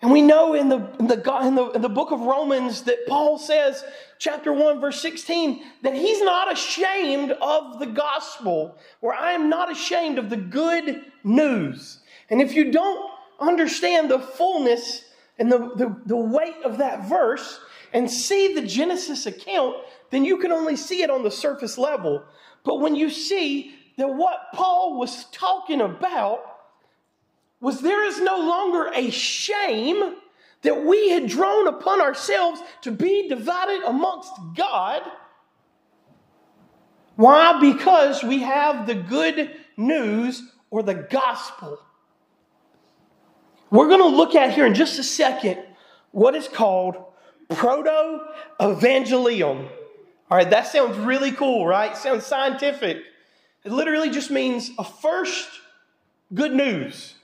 And 0.00 0.10
we 0.10 0.22
know 0.22 0.54
in 0.54 0.68
the, 0.70 0.76
in, 0.98 1.06
the, 1.06 1.38
in, 1.42 1.54
the, 1.54 1.70
in 1.72 1.82
the 1.82 1.88
book 1.90 2.10
of 2.10 2.20
Romans 2.20 2.82
that 2.82 3.06
Paul 3.06 3.38
says, 3.38 3.84
chapter 4.18 4.50
1, 4.52 4.80
verse 4.80 5.00
16, 5.00 5.62
that 5.82 5.94
he's 5.94 6.22
not 6.22 6.50
ashamed 6.50 7.32
of 7.32 7.78
the 7.78 7.86
gospel, 7.86 8.78
or 9.02 9.14
I 9.14 9.32
am 9.32 9.50
not 9.50 9.70
ashamed 9.70 10.18
of 10.18 10.30
the 10.30 10.38
good 10.38 11.04
news. 11.22 12.00
And 12.30 12.40
if 12.40 12.54
you 12.54 12.72
don't 12.72 13.10
understand 13.40 14.10
the 14.10 14.18
fullness 14.18 15.04
and 15.38 15.52
the, 15.52 15.58
the, 15.76 15.96
the 16.06 16.16
weight 16.16 16.62
of 16.64 16.78
that 16.78 17.08
verse 17.08 17.60
and 17.92 18.10
see 18.10 18.54
the 18.54 18.66
Genesis 18.66 19.26
account, 19.26 19.76
then 20.10 20.24
you 20.24 20.38
can 20.38 20.50
only 20.50 20.76
see 20.76 21.02
it 21.02 21.10
on 21.10 21.22
the 21.22 21.30
surface 21.30 21.76
level. 21.76 22.24
But 22.62 22.80
when 22.80 22.94
you 22.94 23.10
see 23.10 23.74
that 23.98 24.08
what 24.08 24.48
Paul 24.54 24.98
was 24.98 25.26
talking 25.26 25.82
about 25.82 26.53
was 27.64 27.80
there 27.80 28.04
is 28.04 28.20
no 28.20 28.36
longer 28.36 28.90
a 28.94 29.08
shame 29.08 30.16
that 30.60 30.84
we 30.84 31.08
had 31.08 31.26
drawn 31.26 31.66
upon 31.66 31.98
ourselves 31.98 32.60
to 32.82 32.90
be 32.90 33.26
divided 33.26 33.82
amongst 33.84 34.30
God. 34.54 35.00
Why? 37.16 37.58
Because 37.60 38.22
we 38.22 38.40
have 38.40 38.86
the 38.86 38.94
good 38.94 39.56
news 39.78 40.42
or 40.68 40.82
the 40.82 40.92
gospel. 40.92 41.78
We're 43.70 43.88
going 43.88 44.00
to 44.00 44.14
look 44.14 44.34
at 44.34 44.52
here 44.52 44.66
in 44.66 44.74
just 44.74 44.98
a 44.98 45.02
second 45.02 45.58
what 46.10 46.34
is 46.34 46.48
called 46.48 46.96
proto 47.48 48.20
evangelium. 48.60 49.70
All 50.30 50.36
right, 50.36 50.50
that 50.50 50.66
sounds 50.66 50.98
really 50.98 51.32
cool, 51.32 51.66
right? 51.66 51.96
Sounds 51.96 52.26
scientific. 52.26 52.98
It 53.64 53.72
literally 53.72 54.10
just 54.10 54.30
means 54.30 54.70
a 54.76 54.84
first 54.84 55.48
good 56.34 56.52
news. 56.52 57.14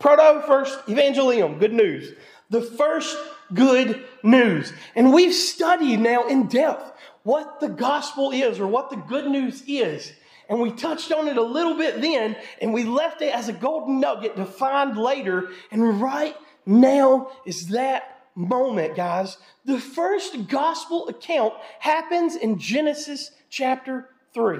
Proto 0.00 0.42
first 0.46 0.86
evangelium, 0.86 1.60
good 1.60 1.74
news. 1.74 2.14
The 2.48 2.62
first 2.62 3.16
good 3.54 4.04
news. 4.24 4.72
And 4.96 5.12
we've 5.12 5.34
studied 5.34 6.00
now 6.00 6.26
in 6.26 6.48
depth 6.48 6.92
what 7.22 7.60
the 7.60 7.68
gospel 7.68 8.32
is 8.32 8.58
or 8.58 8.66
what 8.66 8.90
the 8.90 8.96
good 8.96 9.26
news 9.26 9.62
is. 9.68 10.12
And 10.48 10.60
we 10.60 10.72
touched 10.72 11.12
on 11.12 11.28
it 11.28 11.36
a 11.36 11.42
little 11.42 11.76
bit 11.76 12.00
then, 12.00 12.34
and 12.60 12.74
we 12.74 12.82
left 12.82 13.22
it 13.22 13.32
as 13.32 13.48
a 13.48 13.52
golden 13.52 14.00
nugget 14.00 14.34
to 14.36 14.44
find 14.44 14.96
later. 14.96 15.50
And 15.70 16.00
right 16.00 16.34
now 16.66 17.30
is 17.46 17.68
that 17.68 18.26
moment, 18.34 18.96
guys. 18.96 19.36
The 19.64 19.78
first 19.78 20.48
gospel 20.48 21.08
account 21.08 21.54
happens 21.78 22.34
in 22.34 22.58
Genesis 22.58 23.30
chapter 23.48 24.08
3. 24.34 24.58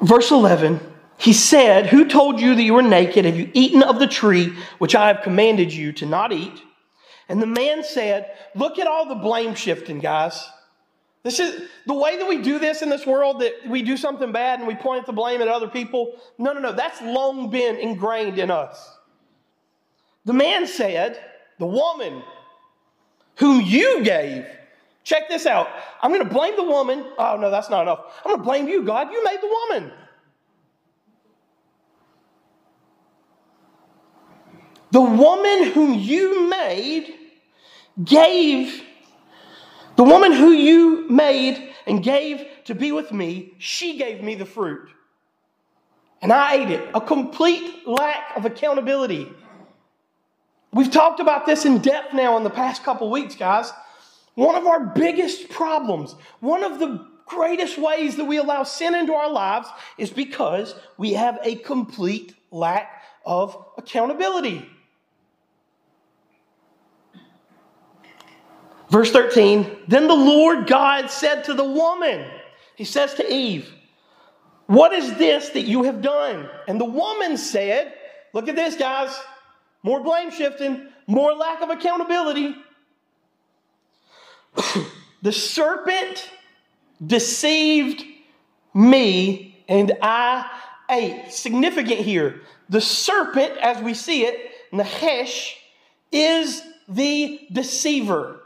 Verse 0.00 0.30
11, 0.30 0.80
he 1.16 1.32
said, 1.32 1.86
Who 1.86 2.06
told 2.06 2.40
you 2.40 2.54
that 2.54 2.62
you 2.62 2.74
were 2.74 2.82
naked? 2.82 3.24
Have 3.24 3.36
you 3.36 3.50
eaten 3.52 3.82
of 3.82 3.98
the 3.98 4.06
tree 4.06 4.54
which 4.78 4.94
I 4.94 5.08
have 5.08 5.22
commanded 5.22 5.72
you 5.72 5.92
to 5.94 6.06
not 6.06 6.32
eat? 6.32 6.62
And 7.28 7.42
the 7.42 7.46
man 7.46 7.82
said, 7.82 8.30
Look 8.54 8.78
at 8.78 8.86
all 8.86 9.06
the 9.06 9.16
blame 9.16 9.54
shifting, 9.54 9.98
guys. 9.98 10.48
This 11.24 11.40
is 11.40 11.68
the 11.86 11.94
way 11.94 12.16
that 12.16 12.28
we 12.28 12.40
do 12.40 12.58
this 12.58 12.80
in 12.80 12.88
this 12.88 13.04
world 13.04 13.40
that 13.40 13.52
we 13.68 13.82
do 13.82 13.96
something 13.96 14.30
bad 14.30 14.60
and 14.60 14.68
we 14.68 14.76
point 14.76 15.04
the 15.04 15.12
blame 15.12 15.42
at 15.42 15.48
other 15.48 15.68
people. 15.68 16.16
No, 16.38 16.52
no, 16.52 16.60
no. 16.60 16.72
That's 16.72 17.02
long 17.02 17.50
been 17.50 17.76
ingrained 17.76 18.38
in 18.38 18.50
us. 18.50 18.96
The 20.24 20.32
man 20.32 20.66
said, 20.66 21.18
The 21.58 21.66
woman 21.66 22.22
whom 23.36 23.60
you 23.60 24.04
gave 24.04 24.46
Check 25.08 25.30
this 25.30 25.46
out. 25.46 25.68
I'm 26.02 26.12
going 26.12 26.22
to 26.22 26.34
blame 26.34 26.54
the 26.54 26.64
woman. 26.64 27.02
Oh, 27.16 27.38
no, 27.40 27.50
that's 27.50 27.70
not 27.70 27.80
enough. 27.80 28.00
I'm 28.18 28.32
going 28.32 28.36
to 28.36 28.44
blame 28.44 28.68
you, 28.68 28.82
God. 28.82 29.10
You 29.10 29.24
made 29.24 29.38
the 29.40 29.46
woman. 29.46 29.90
The 34.90 35.00
woman 35.00 35.70
whom 35.70 35.94
you 35.94 36.50
made 36.50 37.14
gave, 38.04 38.82
the 39.96 40.04
woman 40.04 40.30
who 40.30 40.50
you 40.50 41.08
made 41.08 41.72
and 41.86 42.02
gave 42.02 42.46
to 42.64 42.74
be 42.74 42.92
with 42.92 43.10
me, 43.10 43.54
she 43.56 43.96
gave 43.96 44.22
me 44.22 44.34
the 44.34 44.44
fruit. 44.44 44.90
And 46.20 46.30
I 46.34 46.56
ate 46.56 46.70
it. 46.70 46.86
A 46.94 47.00
complete 47.00 47.88
lack 47.88 48.36
of 48.36 48.44
accountability. 48.44 49.32
We've 50.70 50.90
talked 50.90 51.20
about 51.20 51.46
this 51.46 51.64
in 51.64 51.78
depth 51.78 52.12
now 52.12 52.36
in 52.36 52.44
the 52.44 52.50
past 52.50 52.84
couple 52.84 53.10
weeks, 53.10 53.34
guys. 53.34 53.72
One 54.38 54.54
of 54.54 54.68
our 54.68 54.78
biggest 54.78 55.48
problems, 55.48 56.14
one 56.38 56.62
of 56.62 56.78
the 56.78 57.04
greatest 57.26 57.76
ways 57.76 58.14
that 58.18 58.24
we 58.24 58.36
allow 58.36 58.62
sin 58.62 58.94
into 58.94 59.12
our 59.12 59.28
lives 59.28 59.66
is 59.98 60.10
because 60.10 60.76
we 60.96 61.14
have 61.14 61.40
a 61.42 61.56
complete 61.56 62.36
lack 62.52 63.02
of 63.26 63.60
accountability. 63.76 64.64
Verse 68.90 69.10
13 69.10 69.76
Then 69.88 70.06
the 70.06 70.14
Lord 70.14 70.68
God 70.68 71.10
said 71.10 71.42
to 71.46 71.54
the 71.54 71.64
woman, 71.64 72.24
He 72.76 72.84
says 72.84 73.14
to 73.14 73.28
Eve, 73.28 73.68
What 74.66 74.92
is 74.92 75.14
this 75.14 75.48
that 75.48 75.62
you 75.62 75.82
have 75.82 76.00
done? 76.00 76.48
And 76.68 76.80
the 76.80 76.84
woman 76.84 77.36
said, 77.36 77.92
Look 78.32 78.46
at 78.46 78.54
this, 78.54 78.76
guys. 78.76 79.18
More 79.82 79.98
blame 79.98 80.30
shifting, 80.30 80.90
more 81.08 81.32
lack 81.32 81.60
of 81.60 81.70
accountability. 81.70 82.54
the 85.22 85.32
serpent 85.32 86.30
deceived 87.04 88.04
me 88.74 89.64
and 89.68 89.92
I 90.02 90.50
ate. 90.90 91.32
Significant 91.32 92.00
here. 92.00 92.40
The 92.68 92.80
serpent, 92.80 93.56
as 93.58 93.82
we 93.82 93.94
see 93.94 94.24
it, 94.24 94.50
Nahesh, 94.72 95.54
is 96.12 96.62
the 96.88 97.46
deceiver. 97.52 98.40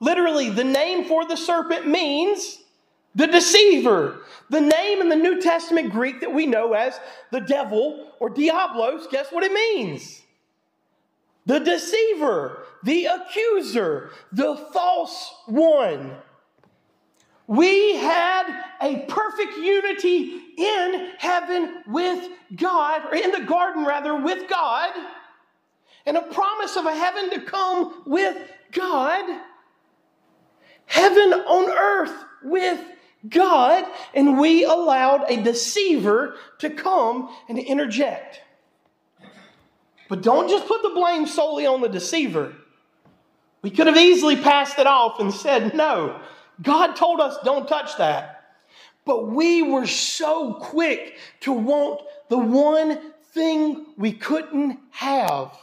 Literally, 0.00 0.50
the 0.50 0.64
name 0.64 1.04
for 1.04 1.26
the 1.26 1.36
serpent 1.36 1.86
means 1.86 2.58
the 3.14 3.26
deceiver. 3.26 4.18
The 4.50 4.60
name 4.60 5.00
in 5.00 5.08
the 5.08 5.16
New 5.16 5.40
Testament 5.40 5.90
Greek 5.90 6.20
that 6.20 6.32
we 6.32 6.46
know 6.46 6.74
as 6.74 6.98
the 7.30 7.40
devil 7.40 8.12
or 8.20 8.28
diablos, 8.28 9.06
guess 9.10 9.32
what 9.32 9.42
it 9.42 9.52
means? 9.52 10.22
The 11.46 11.60
deceiver 11.60 12.64
the 12.86 13.06
accuser, 13.06 14.10
the 14.32 14.56
false 14.72 15.34
one. 15.46 16.12
We 17.48 17.96
had 17.96 18.64
a 18.80 19.00
perfect 19.08 19.56
unity 19.56 20.40
in 20.56 21.12
heaven 21.18 21.82
with 21.88 22.28
God, 22.54 23.02
or 23.06 23.16
in 23.16 23.32
the 23.32 23.40
garden 23.40 23.84
rather, 23.84 24.16
with 24.16 24.48
God, 24.48 24.90
and 26.06 26.16
a 26.16 26.22
promise 26.22 26.76
of 26.76 26.86
a 26.86 26.94
heaven 26.94 27.30
to 27.30 27.40
come 27.40 28.04
with 28.06 28.36
God. 28.70 29.40
Heaven 30.86 31.32
on 31.32 31.70
earth 31.70 32.24
with 32.44 32.80
God, 33.28 33.84
and 34.14 34.38
we 34.38 34.64
allowed 34.64 35.28
a 35.28 35.42
deceiver 35.42 36.36
to 36.60 36.70
come 36.70 37.34
and 37.48 37.58
interject. 37.58 38.40
But 40.08 40.22
don't 40.22 40.48
just 40.48 40.68
put 40.68 40.82
the 40.82 40.90
blame 40.90 41.26
solely 41.26 41.66
on 41.66 41.80
the 41.80 41.88
deceiver. 41.88 42.54
We 43.62 43.70
could 43.70 43.86
have 43.86 43.96
easily 43.96 44.36
passed 44.36 44.78
it 44.78 44.86
off 44.86 45.18
and 45.20 45.32
said, 45.32 45.74
no, 45.74 46.20
God 46.62 46.94
told 46.94 47.20
us 47.20 47.36
don't 47.44 47.66
touch 47.66 47.96
that. 47.98 48.44
But 49.04 49.28
we 49.28 49.62
were 49.62 49.86
so 49.86 50.54
quick 50.54 51.16
to 51.40 51.52
want 51.52 52.02
the 52.28 52.38
one 52.38 53.12
thing 53.32 53.86
we 53.96 54.12
couldn't 54.12 54.78
have. 54.90 55.56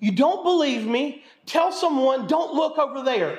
You 0.00 0.12
don't 0.12 0.42
believe 0.42 0.86
me? 0.86 1.22
Tell 1.46 1.70
someone, 1.72 2.26
don't 2.26 2.54
look 2.54 2.78
over 2.78 3.02
there. 3.02 3.38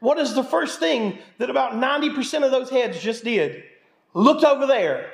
What 0.00 0.18
is 0.18 0.34
the 0.34 0.44
first 0.44 0.78
thing 0.78 1.18
that 1.38 1.50
about 1.50 1.72
90% 1.72 2.44
of 2.44 2.50
those 2.50 2.70
heads 2.70 3.00
just 3.00 3.24
did? 3.24 3.64
Looked 4.14 4.44
over 4.44 4.66
there. 4.66 5.10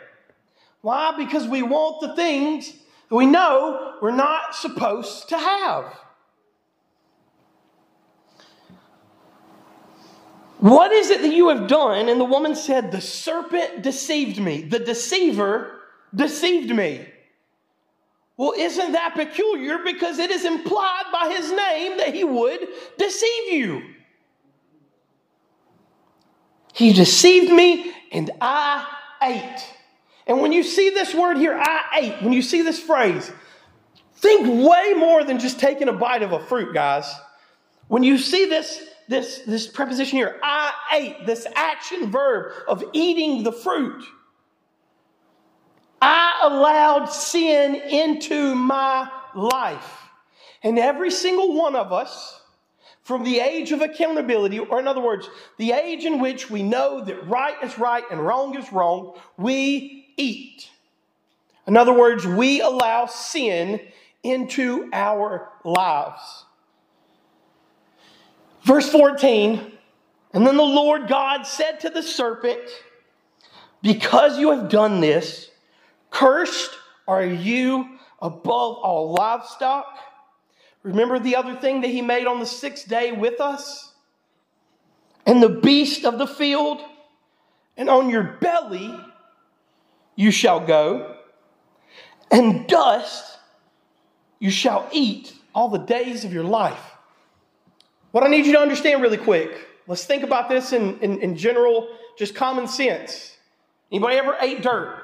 Why? 0.81 1.15
Because 1.17 1.47
we 1.47 1.63
want 1.63 2.01
the 2.01 2.17
things 2.17 2.73
that 3.09 3.15
we 3.15 3.27
know 3.27 3.95
we're 4.03 4.11
not 4.11 4.55
supposed 4.55 5.29
to 5.29 5.39
have. 5.39 5.97
What 10.63 10.93
is 10.93 11.11
it 11.11 11.23
that 11.23 11.35
you 11.35 11.49
have 11.49 11.67
done? 11.67 12.09
And 12.09 12.21
the 12.21 12.25
woman 12.25 12.55
said, 12.55 12.93
The 12.93 13.01
serpent 13.01 13.83
deceived 13.83 14.39
me. 14.39 14.63
The 14.63 14.79
deceiver 14.79 15.81
deceived 16.15 16.71
me. 16.71 17.05
Well, 18.37 18.53
isn't 18.57 18.93
that 18.93 19.17
peculiar? 19.17 19.79
Because 19.79 20.21
it 20.21 20.31
is 20.31 20.45
implied 20.45 21.03
by 21.13 21.35
his 21.37 21.51
name 21.51 21.97
that 21.97 22.15
he 22.15 22.23
would 22.23 22.61
deceive 22.97 23.53
you. 23.53 23.83
He 26.73 26.93
deceived 26.93 27.53
me 27.53 27.93
and 28.13 28.31
I 28.41 28.87
ate. 29.21 29.67
And 30.29 30.41
when 30.41 30.53
you 30.53 30.63
see 30.63 30.91
this 30.91 31.13
word 31.13 31.39
here, 31.39 31.59
I 31.61 31.83
ate, 31.99 32.23
when 32.23 32.33
you 32.33 32.41
see 32.41 32.63
this 32.63 32.79
phrase, 32.79 33.33
think 34.15 34.47
way 34.47 34.95
more 34.97 35.25
than 35.25 35.41
just 35.41 35.59
taking 35.59 35.89
a 35.89 35.93
bite 35.93 36.23
of 36.23 36.31
a 36.31 36.39
fruit, 36.39 36.73
guys. 36.73 37.13
When 37.89 38.05
you 38.05 38.17
see 38.17 38.47
this, 38.47 38.81
this, 39.09 39.41
this 39.47 39.67
preposition 39.67 40.19
here, 40.19 40.39
I 40.43 40.73
ate, 40.93 41.27
this 41.27 41.47
action 41.55 42.11
verb 42.11 42.53
of 42.69 42.85
eating 42.93 43.43
the 43.43 43.53
fruit, 43.53 44.05
I 46.01 46.41
allowed 46.45 47.07
sin 47.07 47.77
into 47.77 48.55
my 48.55 49.09
life. 49.35 49.99
And 50.63 50.79
every 50.79 51.11
single 51.11 51.55
one 51.55 51.77
of 51.77 51.93
us, 51.93 52.41
from 53.03 53.25
the 53.25 53.41
age 53.41 53.73
of 53.73 53.83
accountability, 53.83 54.59
or 54.61 54.79
in 54.79 54.87
other 54.87 55.01
words, 55.01 55.29
the 55.59 55.73
age 55.73 56.05
in 56.05 56.21
which 56.21 56.51
we 56.51 56.63
know 56.63 57.05
that 57.05 57.27
right 57.27 57.57
is 57.63 57.79
right 57.79 58.05
and 58.11 58.25
wrong 58.25 58.57
is 58.57 58.73
wrong, 58.73 59.19
we 59.37 60.13
eat. 60.17 60.69
In 61.67 61.77
other 61.77 61.93
words, 61.93 62.27
we 62.27 62.61
allow 62.61 63.07
sin 63.07 63.81
into 64.23 64.89
our 64.93 65.49
lives. 65.65 66.45
Verse 68.65 68.89
14 68.91 69.73
And 70.33 70.47
then 70.47 70.57
the 70.57 70.63
Lord 70.63 71.09
God 71.09 71.43
said 71.43 71.81
to 71.81 71.91
the 71.91 72.03
serpent, 72.03 72.61
Because 73.83 74.39
you 74.39 74.51
have 74.51 74.69
done 74.69 75.01
this, 75.01 75.51
cursed 76.11 76.71
are 77.07 77.25
you 77.25 77.99
above 78.21 78.77
all 78.77 79.13
livestock 79.13 79.87
Remember 80.83 81.19
the 81.19 81.37
other 81.37 81.55
thing 81.55 81.83
that 81.83 81.89
he 81.89 82.03
made 82.03 82.27
on 82.27 82.41
the 82.41 82.47
sixth 82.47 82.89
day 82.89 83.13
with 83.13 83.41
us? 83.41 83.93
And 85.25 85.43
the 85.43 85.49
beast 85.49 86.05
of 86.05 86.19
the 86.19 86.27
field, 86.27 86.81
and 87.77 87.89
on 87.89 88.11
your 88.11 88.25
belly 88.41 88.93
you 90.17 90.33
shall 90.33 90.59
go, 90.59 91.17
and 92.31 92.67
dust 92.67 93.39
you 94.41 94.51
shall 94.51 94.89
eat 94.91 95.33
all 95.55 95.69
the 95.69 95.79
days 95.79 96.25
of 96.25 96.33
your 96.33 96.45
life. 96.45 96.92
What 98.13 98.25
I 98.25 98.29
need 98.29 98.47
you 98.47 98.53
to 98.53 98.61
understand 98.61 99.03
really 99.03 99.17
quick, 99.17 99.67
let's 99.87 100.05
think 100.05 100.23
about 100.23 100.49
this 100.49 100.73
in, 100.73 100.99
in, 101.01 101.21
in 101.21 101.37
general, 101.37 101.89
just 102.19 102.35
common 102.35 102.69
sense. 102.69 103.37
Anybody 103.91 104.17
ever 104.17 104.37
ate 104.41 104.63
dirt? 104.63 105.03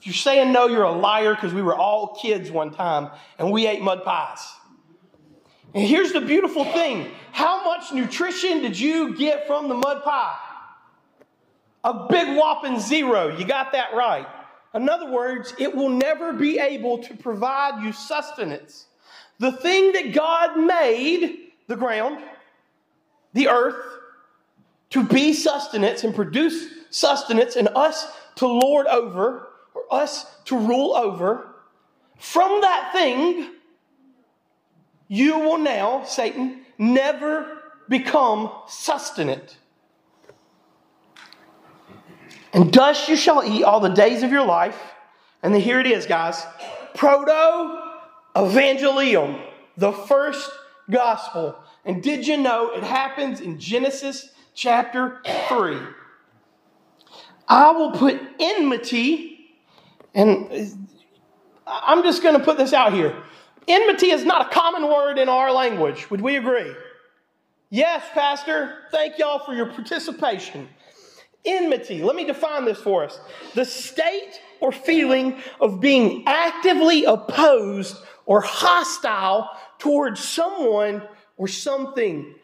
If 0.00 0.06
you're 0.06 0.14
saying 0.14 0.52
no, 0.52 0.66
you're 0.66 0.84
a 0.84 0.92
liar 0.92 1.34
because 1.34 1.54
we 1.54 1.62
were 1.62 1.74
all 1.74 2.18
kids 2.20 2.50
one 2.50 2.72
time 2.72 3.10
and 3.38 3.50
we 3.50 3.66
ate 3.66 3.80
mud 3.80 4.04
pies. 4.04 4.40
And 5.74 5.86
here's 5.86 6.12
the 6.12 6.20
beautiful 6.20 6.64
thing 6.64 7.10
how 7.30 7.64
much 7.64 7.92
nutrition 7.92 8.62
did 8.62 8.78
you 8.78 9.16
get 9.16 9.46
from 9.46 9.68
the 9.68 9.74
mud 9.74 10.02
pie? 10.02 10.36
A 11.84 12.08
big 12.08 12.36
whopping 12.36 12.80
zero. 12.80 13.36
You 13.36 13.44
got 13.44 13.72
that 13.72 13.94
right. 13.94 14.26
In 14.74 14.88
other 14.88 15.10
words, 15.10 15.54
it 15.58 15.74
will 15.74 15.88
never 15.88 16.32
be 16.32 16.58
able 16.58 16.98
to 16.98 17.16
provide 17.16 17.82
you 17.82 17.92
sustenance. 17.92 18.86
The 19.38 19.52
thing 19.52 19.92
that 19.92 20.12
God 20.12 20.58
made, 20.58 21.52
the 21.68 21.76
ground, 21.76 22.22
the 23.32 23.48
earth, 23.48 23.76
to 24.90 25.04
be 25.04 25.32
sustenance 25.32 26.04
and 26.04 26.14
produce 26.14 26.66
sustenance 26.90 27.56
and 27.56 27.68
us 27.74 28.10
to 28.36 28.46
lord 28.46 28.86
over, 28.86 29.48
or 29.74 29.82
us 29.90 30.26
to 30.44 30.56
rule 30.56 30.94
over, 30.94 31.46
from 32.18 32.60
that 32.62 32.90
thing, 32.92 33.50
you 35.08 35.38
will 35.38 35.58
now, 35.58 36.04
Satan, 36.04 36.60
never 36.78 37.62
become 37.88 38.50
sustenant. 38.66 39.56
And 42.52 42.72
dust 42.72 43.08
you 43.08 43.16
shall 43.16 43.44
eat 43.44 43.62
all 43.62 43.80
the 43.80 43.88
days 43.88 44.22
of 44.22 44.30
your 44.30 44.44
life. 44.44 44.78
And 45.42 45.54
then 45.54 45.60
here 45.60 45.80
it 45.80 45.86
is, 45.86 46.06
guys. 46.06 46.44
Proto 46.94 47.80
Evangelium, 48.34 49.40
the 49.76 49.92
first 49.92 50.50
gospel. 50.90 51.56
And 51.88 52.02
did 52.02 52.26
you 52.26 52.36
know 52.36 52.70
it 52.72 52.84
happens 52.84 53.40
in 53.40 53.58
Genesis 53.58 54.28
chapter 54.54 55.22
3? 55.48 55.78
I 57.48 57.70
will 57.70 57.92
put 57.92 58.20
enmity, 58.38 59.56
and 60.14 60.86
I'm 61.66 62.02
just 62.02 62.22
going 62.22 62.38
to 62.38 62.44
put 62.44 62.58
this 62.58 62.74
out 62.74 62.92
here. 62.92 63.16
Enmity 63.66 64.10
is 64.10 64.22
not 64.22 64.46
a 64.46 64.54
common 64.54 64.82
word 64.86 65.18
in 65.18 65.30
our 65.30 65.50
language. 65.50 66.10
Would 66.10 66.20
we 66.20 66.36
agree? 66.36 66.74
Yes, 67.70 68.04
Pastor. 68.12 68.74
Thank 68.90 69.18
y'all 69.18 69.38
for 69.38 69.54
your 69.54 69.66
participation. 69.72 70.68
Enmity, 71.46 72.02
let 72.02 72.16
me 72.16 72.26
define 72.26 72.66
this 72.66 72.78
for 72.78 73.04
us 73.04 73.18
the 73.54 73.64
state 73.64 74.38
or 74.60 74.72
feeling 74.72 75.40
of 75.58 75.80
being 75.80 76.24
actively 76.26 77.04
opposed 77.04 77.96
or 78.26 78.42
hostile 78.42 79.48
towards 79.78 80.22
someone 80.22 81.00
or 81.38 81.48
something. 81.48 82.34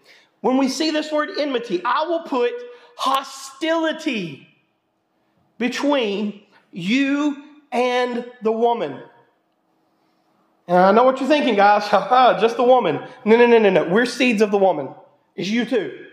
When 0.40 0.56
we 0.56 0.68
see 0.68 0.90
this 0.90 1.12
word 1.12 1.30
enmity, 1.38 1.82
I 1.84 2.04
will 2.04 2.22
put 2.22 2.52
hostility 2.96 4.48
between 5.58 6.42
you 6.72 7.44
and 7.72 8.24
the 8.42 8.52
woman. 8.52 9.02
And 10.66 10.78
I 10.78 10.92
know 10.92 11.04
what 11.04 11.20
you're 11.20 11.28
thinking, 11.28 11.56
guys. 11.56 11.88
Just 12.40 12.56
the 12.56 12.64
woman. 12.64 13.00
No, 13.24 13.36
no, 13.36 13.46
no, 13.46 13.58
no, 13.58 13.70
no. 13.70 13.88
We're 13.88 14.06
seeds 14.06 14.40
of 14.40 14.50
the 14.50 14.58
woman. 14.58 14.88
It's 15.36 15.48
you 15.48 15.64
too. 15.64 16.06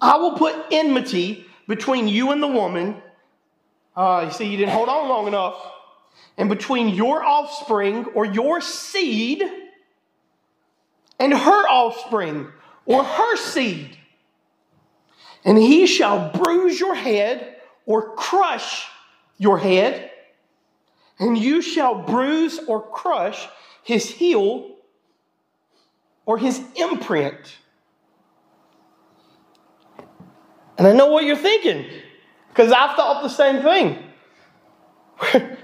I 0.00 0.16
will 0.16 0.32
put 0.32 0.54
enmity 0.70 1.46
between 1.68 2.08
you 2.08 2.30
and 2.30 2.42
the 2.42 2.48
woman. 2.48 3.02
Uh, 3.94 4.24
you 4.26 4.32
see, 4.32 4.46
you 4.46 4.56
didn't 4.56 4.72
hold 4.72 4.88
on 4.88 5.08
long 5.08 5.26
enough. 5.26 5.60
And 6.38 6.48
between 6.48 6.88
your 6.88 7.22
offspring 7.22 8.06
or 8.14 8.24
your 8.24 8.60
seed 8.60 9.42
and 11.20 11.32
her 11.32 11.68
offspring 11.68 12.48
or 12.86 13.04
her 13.04 13.36
seed. 13.36 13.96
And 15.44 15.56
he 15.56 15.86
shall 15.86 16.30
bruise 16.30 16.80
your 16.80 16.96
head 16.96 17.56
or 17.86 18.14
crush 18.16 18.88
your 19.38 19.58
head 19.58 20.10
and 21.20 21.36
you 21.36 21.60
shall 21.60 21.94
bruise 21.94 22.58
or 22.66 22.82
crush 22.82 23.46
his 23.84 24.10
heel 24.10 24.70
or 26.24 26.38
his 26.38 26.60
imprint. 26.76 27.58
And 30.78 30.86
I 30.86 30.92
know 30.92 31.08
what 31.08 31.24
you're 31.24 31.36
thinking, 31.36 31.84
because 32.48 32.72
I've 32.72 32.96
thought 32.96 33.22
the 33.22 33.28
same 33.28 33.62
thing. 33.62 33.98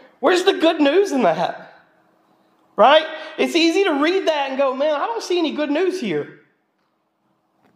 Where's 0.21 0.45
the 0.45 0.53
good 0.59 0.79
news 0.81 1.11
in 1.11 1.23
that? 1.23 1.66
Right? 2.77 3.07
It's 3.39 3.57
easy 3.57 3.85
to 3.85 4.03
read 4.03 4.29
that 4.29 4.51
and 4.51 4.59
go, 4.59 4.75
man, 4.75 4.95
I 4.95 5.07
don't 5.07 5.23
see 5.23 5.39
any 5.39 5.53
good 5.53 5.71
news 5.71 6.01
here. 6.01 6.41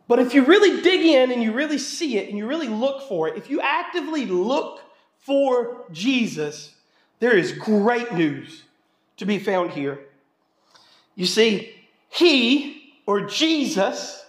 But 0.06 0.18
if 0.18 0.34
you 0.34 0.44
really 0.44 0.82
dig 0.82 1.00
in 1.00 1.32
and 1.32 1.42
you 1.42 1.52
really 1.52 1.78
see 1.78 2.18
it 2.18 2.28
and 2.28 2.36
you 2.36 2.46
really 2.46 2.68
look 2.68 3.08
for 3.08 3.28
it, 3.28 3.36
if 3.36 3.48
you 3.48 3.60
actively 3.60 4.26
look 4.26 4.80
for 5.18 5.84
Jesus, 5.92 6.74
there 7.20 7.36
is 7.36 7.52
great 7.52 8.12
news 8.12 8.64
to 9.18 9.24
be 9.24 9.38
found 9.38 9.70
here. 9.70 10.00
You 11.14 11.26
see, 11.26 11.74
he 12.08 12.94
or 13.06 13.22
Jesus 13.22 14.24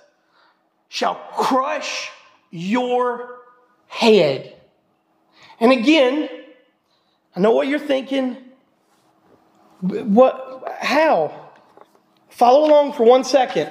shall 0.87 1.15
crush 1.31 2.11
your 2.51 3.39
head. 3.87 4.55
And 5.59 5.71
again, 5.71 6.29
I 7.35 7.39
know 7.39 7.51
what 7.51 7.67
you're 7.67 7.79
thinking. 7.79 8.37
What 9.81 10.77
how? 10.79 11.49
Follow 12.29 12.67
along 12.67 12.93
for 12.93 13.03
one 13.03 13.23
second. 13.23 13.69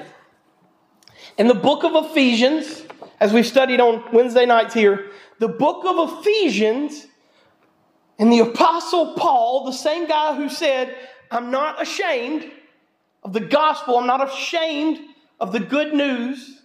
In 1.38 1.46
the 1.46 1.54
book 1.54 1.84
of 1.84 2.10
Ephesians, 2.10 2.84
as 3.20 3.32
we've 3.32 3.46
studied 3.46 3.80
on 3.80 4.04
Wednesday 4.12 4.44
nights 4.44 4.74
here, 4.74 5.10
the 5.38 5.48
book 5.48 5.84
of 5.86 6.18
Ephesians 6.18 7.06
and 8.18 8.32
the 8.32 8.40
Apostle 8.40 9.14
Paul, 9.14 9.64
the 9.64 9.72
same 9.72 10.06
guy 10.06 10.34
who 10.34 10.48
said, 10.48 10.94
I'm 11.30 11.50
not 11.50 11.80
ashamed 11.80 12.50
of 13.22 13.32
the 13.32 13.40
gospel, 13.40 13.96
I'm 13.96 14.06
not 14.06 14.26
ashamed 14.28 15.00
of 15.38 15.52
the 15.52 15.60
good 15.60 15.94
news, 15.94 16.60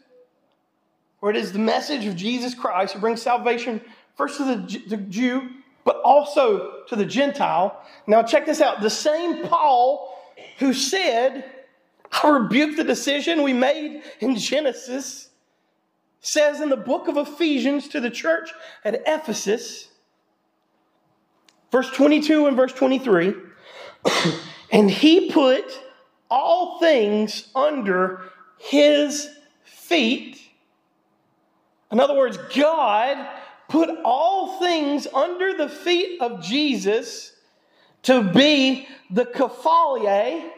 for 1.20 1.30
it 1.30 1.38
is 1.38 1.54
the 1.54 1.60
message 1.60 2.06
of 2.06 2.16
Jesus 2.16 2.54
Christ 2.54 2.94
who 2.94 3.00
brings 3.00 3.22
salvation 3.22 3.80
first 4.16 4.38
to 4.38 4.44
the, 4.44 4.82
the 4.88 4.98
Jew, 4.98 5.50
but 5.86 6.02
also 6.04 6.84
to 6.88 6.96
the 6.98 7.06
Gentile. 7.06 7.82
Now, 8.08 8.24
check 8.24 8.46
this 8.46 8.60
out. 8.60 8.82
The 8.82 8.90
same 8.90 9.48
Paul 9.48 10.20
who 10.58 10.74
said, 10.74 11.46
I 12.12 12.30
rebuke 12.30 12.76
the 12.76 12.84
decision 12.84 13.44
we 13.44 13.54
made 13.54 14.02
in 14.20 14.36
Genesis, 14.36 15.30
says 16.20 16.60
in 16.60 16.70
the 16.70 16.78
book 16.78 17.08
of 17.08 17.18
Ephesians 17.18 17.88
to 17.90 18.02
the 18.02 18.10
church 18.10 18.52
at 18.84 19.04
Ephesus, 19.06 19.90
verse 21.72 21.90
22 21.92 22.48
and 22.48 22.58
verse 22.58 22.74
23, 22.74 23.36
and 24.72 24.90
he 24.90 25.30
put 25.30 25.66
all 26.30 26.80
things 26.80 27.50
under 27.54 28.22
his 28.58 29.30
feet. 29.64 30.42
In 31.92 32.00
other 32.00 32.16
words, 32.16 32.38
God 32.56 33.28
put 33.68 33.90
all 34.04 34.60
things 34.60 35.08
under 35.14 35.54
the 35.54 35.70
feet 35.70 36.22
of 36.22 36.44
Jesus 36.44 37.34
to 38.04 38.24
be 38.24 38.88
the 39.10 39.26
kephale. 39.26 40.52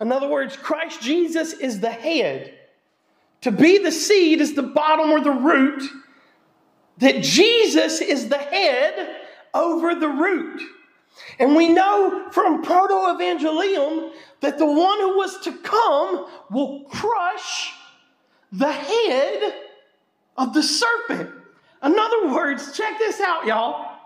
In 0.00 0.12
other 0.12 0.28
words, 0.28 0.56
Christ 0.56 1.02
Jesus 1.02 1.52
is 1.52 1.80
the 1.80 1.90
head. 1.90 2.54
To 3.42 3.50
be 3.50 3.78
the 3.78 3.92
seed 3.92 4.40
is 4.40 4.54
the 4.54 4.62
bottom 4.62 5.10
or 5.10 5.20
the 5.20 5.30
root. 5.30 5.82
That 6.98 7.22
Jesus 7.22 8.00
is 8.00 8.28
the 8.28 8.38
head 8.38 9.16
over 9.54 9.94
the 9.94 10.08
root. 10.08 10.60
And 11.38 11.56
we 11.56 11.68
know 11.68 12.28
from 12.30 12.62
Proto 12.62 12.94
Evangelium 12.94 14.12
that 14.40 14.58
the 14.58 14.66
one 14.66 15.00
who 15.00 15.16
was 15.16 15.40
to 15.40 15.52
come 15.58 16.26
will 16.50 16.84
crush 16.84 17.72
the 18.52 18.70
head 18.70 19.54
of 20.36 20.54
the 20.54 20.62
serpent. 20.62 21.30
In 21.82 21.98
other 21.98 22.28
words, 22.28 22.76
check 22.76 22.98
this 22.98 23.20
out, 23.20 23.46
y'all. 23.46 23.96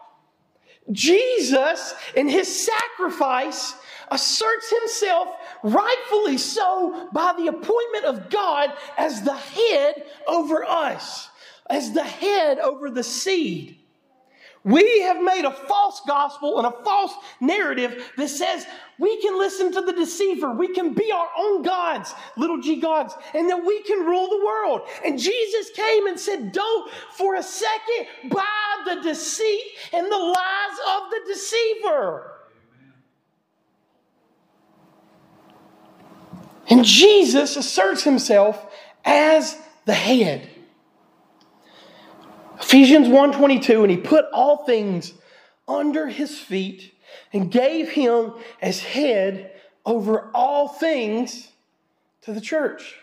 Jesus, 0.91 1.95
in 2.17 2.29
his 2.29 2.67
sacrifice, 2.67 3.75
asserts 4.11 4.71
himself, 4.71 5.29
rightfully 5.63 6.39
so, 6.39 7.09
by 7.13 7.33
the 7.37 7.47
appointment 7.47 8.05
of 8.05 8.29
God 8.29 8.73
as 8.99 9.23
the 9.23 9.35
head 9.35 10.05
over 10.27 10.65
us, 10.65 11.31
as 11.71 11.93
the 11.93 12.05
head 12.05 12.59
over 12.59 12.91
the 12.91 13.05
seed. 13.05 13.79
We 14.65 15.01
have 15.03 15.21
made 15.21 15.45
a 15.45 15.51
false 15.51 16.03
gospel 16.07 16.59
and 16.59 16.67
a 16.69 16.85
false 16.85 17.13
narrative 17.41 18.13
that 18.17 18.29
says 18.29 18.65
we 18.97 19.21
can 19.21 19.37
listen 19.37 19.73
to 19.73 19.81
the 19.81 19.93
deceiver. 19.93 20.53
We 20.53 20.69
can 20.69 20.95
be 20.95 21.11
our 21.11 21.29
own 21.37 21.63
gods, 21.63 22.15
little 22.37 22.61
g 22.61 22.77
gods, 22.77 23.15
and 23.35 23.51
that 23.51 23.65
we 23.65 23.83
can 23.83 24.07
rule 24.07 24.29
the 24.29 24.45
world. 24.45 24.83
And 25.05 25.19
Jesus 25.19 25.71
came 25.75 26.07
and 26.07 26.19
said, 26.19 26.53
Don't 26.53 26.93
for 27.13 27.35
a 27.35 27.43
second 27.43 28.31
buy 28.31 28.85
the 28.87 29.03
deceit 29.03 29.63
and 29.93 30.07
the 30.07 30.17
lies 30.17 30.79
of 30.97 31.11
the 31.11 31.21
deceiver. 31.27 32.29
And 36.69 36.85
Jesus 36.85 37.57
asserts 37.57 38.05
himself 38.05 38.73
as 39.05 39.59
the 39.87 39.95
head. 39.95 40.52
Ephesians 42.73 43.07
1:22 43.07 43.83
and 43.83 43.91
he 43.91 43.99
put 43.99 44.25
all 44.33 44.65
things 44.65 45.13
under 45.69 46.07
his 46.07 46.39
feet 46.39 46.95
and 47.31 47.51
gave 47.51 47.91
him 47.91 48.33
as 48.63 48.81
head 48.81 49.53
over 49.85 50.31
all 50.33 50.69
things 50.69 51.49
to 52.23 52.33
the 52.33 52.41
church. 52.41 52.95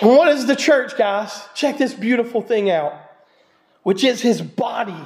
And 0.00 0.10
what 0.10 0.28
is 0.28 0.46
the 0.46 0.54
church, 0.54 0.96
guys? 0.96 1.42
Check 1.56 1.76
this 1.78 1.92
beautiful 1.92 2.40
thing 2.40 2.70
out, 2.70 2.94
which 3.82 4.04
is 4.04 4.20
his 4.20 4.40
body. 4.42 5.04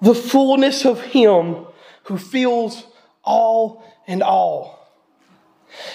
The 0.00 0.14
fullness 0.14 0.86
of 0.86 1.02
him 1.02 1.66
who 2.04 2.16
fills 2.16 2.82
all 3.22 3.84
and 4.06 4.22
all. 4.22 4.88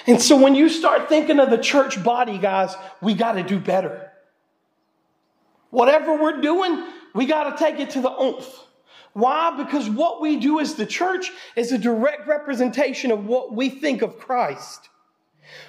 And 0.06 0.22
so 0.22 0.38
when 0.38 0.54
you 0.54 0.69
start 0.69 1.10
thinking 1.10 1.39
of 1.39 1.50
the 1.50 1.58
church 1.58 2.04
body, 2.04 2.38
guys, 2.38 2.76
we 3.02 3.15
got 3.15 3.32
to 3.32 3.43
do 3.43 3.60
better. 3.60 4.09
Whatever 5.70 6.16
we're 6.16 6.42
doing, 6.42 6.84
we 7.14 7.26
got 7.26 7.56
to 7.56 7.64
take 7.64 7.80
it 7.80 7.92
to 7.92 8.02
the 8.02 8.12
oomph. 8.12 8.48
Why? 9.14 9.56
Because 9.58 9.90
what 9.90 10.22
we 10.22 10.40
do 10.40 10.60
as 10.60 10.76
the 10.76 10.86
church 10.86 11.32
is 11.56 11.72
a 11.72 11.78
direct 11.78 12.28
representation 12.28 13.12
of 13.12 13.26
what 13.26 13.54
we 13.54 13.70
think 13.70 14.02
of 14.02 14.20
Christ. 14.20 14.90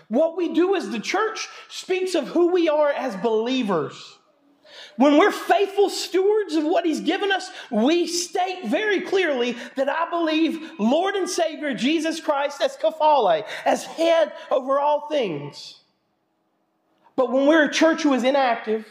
What 0.08 0.36
we 0.36 0.52
do 0.52 0.74
as 0.76 0.90
the 0.90 1.00
church 1.00 1.48
speaks 1.68 2.14
of 2.14 2.28
who 2.28 2.52
we 2.52 2.68
are 2.68 2.90
as 2.90 3.16
believers. 3.16 4.18
When 4.96 5.18
we're 5.18 5.32
faithful 5.32 5.88
stewards 5.88 6.54
of 6.54 6.64
what 6.64 6.84
He's 6.84 7.00
given 7.00 7.32
us, 7.32 7.50
we 7.70 8.06
state 8.06 8.66
very 8.66 9.00
clearly 9.00 9.56
that 9.76 9.88
I 9.88 10.10
believe 10.10 10.72
Lord 10.78 11.14
and 11.14 11.28
Savior 11.28 11.74
Jesus 11.74 12.20
Christ 12.20 12.60
as 12.60 12.76
kephale, 12.76 13.44
as 13.64 13.84
head 13.84 14.32
over 14.50 14.78
all 14.78 15.08
things. 15.08 15.80
But 17.16 17.32
when 17.32 17.46
we're 17.46 17.64
a 17.64 17.72
church 17.72 18.02
who 18.02 18.12
is 18.12 18.24
inactive, 18.24 18.86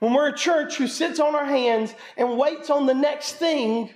when 0.00 0.14
we're 0.14 0.28
a 0.28 0.36
church 0.36 0.76
who 0.76 0.88
sits 0.88 1.20
on 1.20 1.34
our 1.34 1.44
hands 1.44 1.94
and 2.16 2.36
waits 2.36 2.70
on 2.70 2.86
the 2.86 2.94
next 2.94 3.34
thing, 3.34 3.90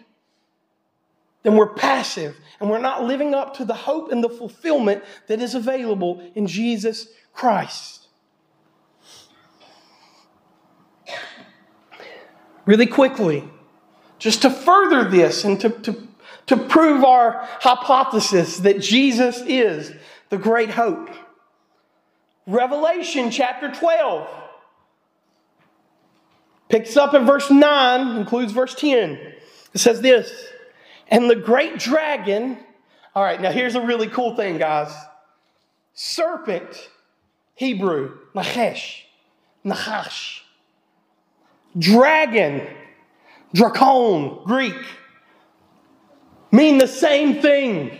then 1.42 1.56
we're 1.56 1.74
passive 1.74 2.36
and 2.60 2.70
we're 2.70 2.78
not 2.78 3.04
living 3.04 3.34
up 3.34 3.56
to 3.56 3.64
the 3.64 3.74
hope 3.74 4.12
and 4.12 4.22
the 4.22 4.28
fulfillment 4.28 5.02
that 5.26 5.40
is 5.40 5.54
available 5.54 6.22
in 6.34 6.46
Jesus 6.46 7.08
Christ. 7.32 8.06
Really 12.66 12.86
quickly, 12.86 13.48
just 14.18 14.42
to 14.42 14.50
further 14.50 15.08
this 15.08 15.44
and 15.44 15.60
to, 15.60 15.70
to, 15.70 16.08
to 16.46 16.56
prove 16.56 17.04
our 17.04 17.46
hypothesis 17.60 18.58
that 18.58 18.80
Jesus 18.80 19.42
is 19.46 19.92
the 20.28 20.38
great 20.38 20.70
hope. 20.70 21.10
Revelation 22.46 23.30
chapter 23.30 23.70
12 23.70 24.43
Picks 26.68 26.96
up 26.96 27.14
in 27.14 27.27
verse 27.27 27.50
9, 27.50 28.16
includes 28.16 28.53
verse 28.53 28.74
10. 28.74 29.11
It 29.74 29.79
says 29.79 30.00
this 30.00 30.48
And 31.09 31.29
the 31.29 31.37
great 31.37 31.79
dragon, 31.79 32.59
all 33.14 33.22
right, 33.22 33.40
now 33.40 33.53
here's 33.53 33.74
a 33.74 33.81
really 33.81 34.09
cool 34.09 34.35
thing, 34.37 34.59
guys. 34.59 34.94
Serpent, 35.92 36.90
Hebrew, 37.55 38.18
Nachesh, 38.35 39.03
Nachash. 39.64 40.40
Dragon, 41.79 42.66
Dracon, 43.55 44.44
Greek, 44.44 44.85
mean 46.53 46.79
the 46.79 46.88
same 46.88 47.42
thing. 47.42 47.98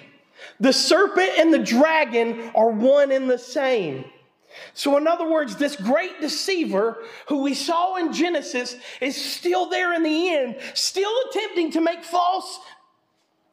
The 0.61 0.73
serpent 0.73 1.31
and 1.39 1.53
the 1.53 1.59
dragon 1.59 2.51
are 2.55 2.71
one 2.71 3.11
and 3.11 3.29
the 3.29 3.39
same. 3.39 4.05
So, 4.73 4.97
in 4.97 5.07
other 5.07 5.29
words, 5.29 5.57
this 5.57 5.77
great 5.77 6.21
deceiver 6.21 7.05
who 7.29 7.43
we 7.43 7.55
saw 7.55 7.97
in 7.97 8.13
Genesis 8.13 8.77
is 9.01 9.17
still 9.17 9.69
there 9.69 9.95
in 9.95 10.03
the 10.03 10.29
end, 10.35 10.57
still 10.75 11.13
attempting 11.29 11.73
to 11.73 11.81
make 11.81 12.05
false 12.05 12.61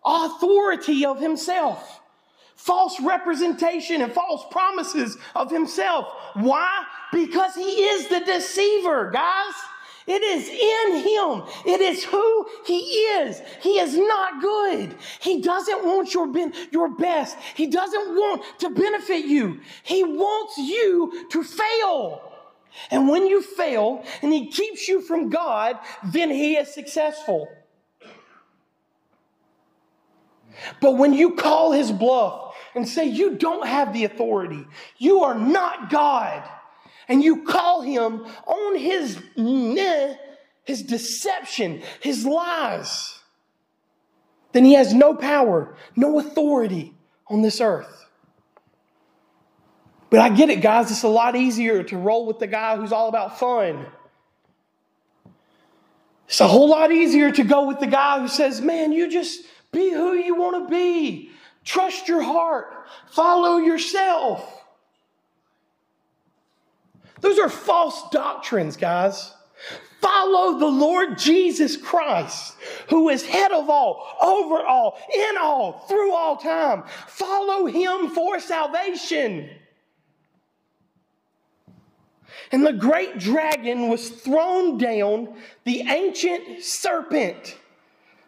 authority 0.05 1.05
of 1.05 1.19
himself, 1.19 2.01
false 2.55 2.99
representation, 2.99 4.01
and 4.01 4.11
false 4.11 4.43
promises 4.51 5.17
of 5.35 5.51
himself. 5.51 6.07
Why? 6.33 6.83
Because 7.11 7.55
he 7.55 7.83
is 7.83 8.07
the 8.07 8.21
deceiver, 8.21 9.11
guys. 9.11 9.53
It 10.07 10.21
is 10.23 10.47
in 10.47 10.97
him. 10.97 11.43
It 11.65 11.81
is 11.81 12.03
who 12.03 12.47
he 12.65 12.79
is. 12.79 13.41
He 13.61 13.79
is 13.79 13.95
not 13.97 14.41
good. 14.41 14.95
He 15.19 15.41
doesn't 15.41 15.85
want 15.85 16.13
your, 16.13 16.27
ben- 16.27 16.53
your 16.71 16.89
best. 16.89 17.37
He 17.55 17.67
doesn't 17.67 18.15
want 18.15 18.43
to 18.59 18.69
benefit 18.71 19.25
you. 19.25 19.59
He 19.83 20.03
wants 20.03 20.57
you 20.57 21.27
to 21.29 21.43
fail. 21.43 22.33
And 22.89 23.09
when 23.09 23.27
you 23.27 23.41
fail 23.41 24.03
and 24.21 24.31
he 24.33 24.47
keeps 24.47 24.87
you 24.87 25.01
from 25.01 25.29
God, 25.29 25.77
then 26.03 26.31
he 26.31 26.55
is 26.55 26.73
successful. 26.73 27.47
But 30.79 30.97
when 30.97 31.13
you 31.13 31.35
call 31.35 31.71
his 31.71 31.91
bluff 31.91 32.55
and 32.75 32.87
say, 32.87 33.05
You 33.05 33.35
don't 33.35 33.67
have 33.67 33.93
the 33.93 34.05
authority, 34.05 34.65
you 34.97 35.23
are 35.23 35.35
not 35.35 35.89
God 35.89 36.47
and 37.07 37.23
you 37.23 37.43
call 37.43 37.81
him 37.81 38.25
on 38.45 38.77
his 38.77 39.19
his 40.63 40.83
deception, 40.83 41.81
his 42.01 42.25
lies, 42.25 43.19
then 44.51 44.65
he 44.65 44.73
has 44.73 44.93
no 44.93 45.13
power, 45.13 45.75
no 45.95 46.19
authority 46.19 46.93
on 47.27 47.41
this 47.41 47.61
earth. 47.61 48.05
But 50.09 50.19
I 50.19 50.29
get 50.29 50.49
it, 50.49 50.57
guys. 50.61 50.91
It's 50.91 51.03
a 51.03 51.07
lot 51.07 51.35
easier 51.37 51.83
to 51.83 51.97
roll 51.97 52.25
with 52.25 52.39
the 52.39 52.47
guy 52.47 52.75
who's 52.75 52.91
all 52.91 53.07
about 53.07 53.39
fun. 53.39 53.85
It's 56.27 56.41
a 56.41 56.47
whole 56.47 56.69
lot 56.69 56.91
easier 56.91 57.31
to 57.31 57.43
go 57.43 57.65
with 57.65 57.79
the 57.79 57.87
guy 57.87 58.19
who 58.19 58.27
says, 58.27 58.61
Man, 58.61 58.91
you 58.91 59.09
just 59.09 59.41
be 59.71 59.89
who 59.89 60.13
you 60.13 60.35
want 60.35 60.67
to 60.67 60.69
be. 60.69 61.31
Trust 61.63 62.07
your 62.07 62.21
heart. 62.21 62.73
Follow 63.09 63.57
yourself. 63.57 64.60
Those 67.21 67.39
are 67.39 67.49
false 67.49 68.09
doctrines, 68.09 68.75
guys. 68.77 69.33
Follow 70.01 70.57
the 70.57 70.67
Lord 70.67 71.19
Jesus 71.19 71.77
Christ, 71.77 72.55
who 72.89 73.09
is 73.09 73.23
head 73.23 73.51
of 73.51 73.69
all, 73.69 74.07
over 74.19 74.65
all, 74.65 74.97
in 75.13 75.37
all, 75.37 75.85
through 75.87 76.13
all 76.13 76.37
time. 76.37 76.83
Follow 77.07 77.67
him 77.67 78.09
for 78.09 78.39
salvation. 78.39 79.49
And 82.51 82.65
the 82.65 82.73
great 82.73 83.19
dragon 83.19 83.89
was 83.89 84.09
thrown 84.09 84.79
down, 84.79 85.35
the 85.63 85.81
ancient 85.81 86.63
serpent. 86.63 87.57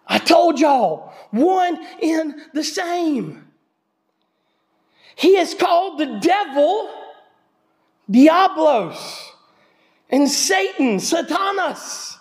I 0.06 0.20
told 0.20 0.60
y'all, 0.60 1.14
one 1.32 1.84
in 2.00 2.42
the 2.54 2.64
same. 2.64 3.48
He 5.16 5.38
is 5.38 5.54
called 5.54 6.00
the 6.00 6.20
devil, 6.20 6.90
Diablos, 8.10 9.32
and 10.10 10.30
Satan, 10.30 10.98
Satanas, 10.98 12.18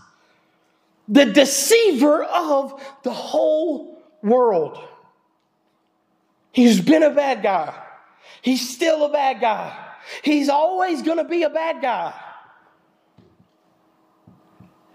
the 1.08 1.26
deceiver 1.26 2.24
of 2.24 2.80
the 3.02 3.12
whole 3.12 4.02
world. 4.22 4.78
He's 6.52 6.80
been 6.80 7.02
a 7.02 7.10
bad 7.10 7.42
guy. 7.42 7.74
He's 8.40 8.68
still 8.68 9.04
a 9.04 9.12
bad 9.12 9.40
guy. 9.40 9.76
He's 10.22 10.48
always 10.48 11.02
going 11.02 11.18
to 11.18 11.24
be 11.24 11.42
a 11.42 11.50
bad 11.50 11.82
guy. 11.82 12.14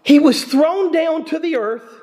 He 0.03 0.19
was 0.19 0.43
thrown 0.45 0.91
down 0.91 1.25
to 1.25 1.39
the 1.39 1.57
earth, 1.57 2.01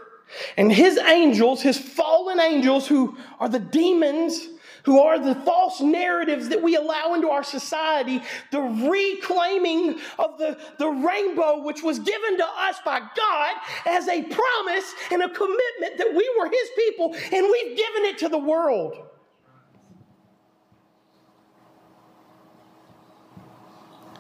and 0.56 0.70
his 0.70 0.98
angels, 0.98 1.62
his 1.62 1.78
fallen 1.78 2.38
angels, 2.38 2.86
who 2.86 3.16
are 3.40 3.48
the 3.48 3.58
demons, 3.58 4.46
who 4.84 5.00
are 5.00 5.18
the 5.18 5.34
false 5.34 5.80
narratives 5.80 6.48
that 6.50 6.62
we 6.62 6.76
allow 6.76 7.14
into 7.14 7.28
our 7.28 7.42
society, 7.42 8.22
the 8.50 8.60
reclaiming 8.60 9.98
of 10.18 10.38
the, 10.38 10.58
the 10.78 10.88
rainbow, 10.88 11.62
which 11.62 11.82
was 11.82 11.98
given 11.98 12.36
to 12.36 12.44
us 12.44 12.76
by 12.84 12.98
God 12.98 13.54
as 13.86 14.06
a 14.08 14.22
promise 14.22 14.94
and 15.10 15.22
a 15.22 15.28
commitment 15.28 15.98
that 15.98 16.14
we 16.14 16.30
were 16.38 16.48
his 16.48 16.68
people, 16.76 17.14
and 17.14 17.46
we've 17.46 17.76
given 17.76 18.04
it 18.04 18.18
to 18.18 18.28
the 18.28 18.38
world. 18.38 18.94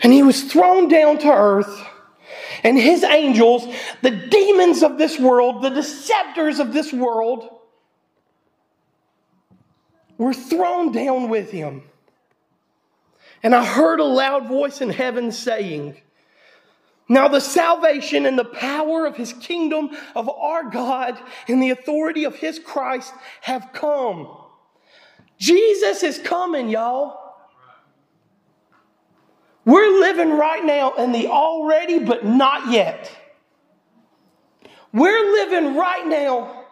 And 0.00 0.12
he 0.12 0.22
was 0.22 0.44
thrown 0.44 0.88
down 0.88 1.18
to 1.18 1.28
earth. 1.32 1.86
And 2.62 2.78
his 2.78 3.04
angels, 3.04 3.66
the 4.02 4.10
demons 4.10 4.82
of 4.82 4.96
this 4.96 5.18
world, 5.18 5.62
the 5.62 5.70
deceptors 5.70 6.60
of 6.60 6.72
this 6.72 6.92
world, 6.92 7.53
were 10.18 10.34
thrown 10.34 10.92
down 10.92 11.28
with 11.28 11.50
him. 11.50 11.82
And 13.42 13.54
I 13.54 13.64
heard 13.64 14.00
a 14.00 14.04
loud 14.04 14.48
voice 14.48 14.80
in 14.80 14.90
heaven 14.90 15.30
saying, 15.30 16.00
Now 17.08 17.28
the 17.28 17.40
salvation 17.40 18.24
and 18.26 18.38
the 18.38 18.44
power 18.44 19.06
of 19.06 19.16
his 19.16 19.32
kingdom 19.34 19.90
of 20.14 20.28
our 20.30 20.70
God 20.70 21.18
and 21.48 21.62
the 21.62 21.70
authority 21.70 22.24
of 22.24 22.36
his 22.36 22.58
Christ 22.58 23.12
have 23.42 23.70
come. 23.72 24.34
Jesus 25.38 26.02
is 26.02 26.18
coming, 26.18 26.68
y'all. 26.68 27.20
We're 29.66 30.00
living 30.00 30.30
right 30.30 30.64
now 30.64 30.94
in 30.94 31.12
the 31.12 31.28
already 31.28 31.98
but 31.98 32.24
not 32.24 32.70
yet. 32.70 33.10
We're 34.92 35.32
living 35.32 35.74
right 35.74 36.06
now. 36.06 36.63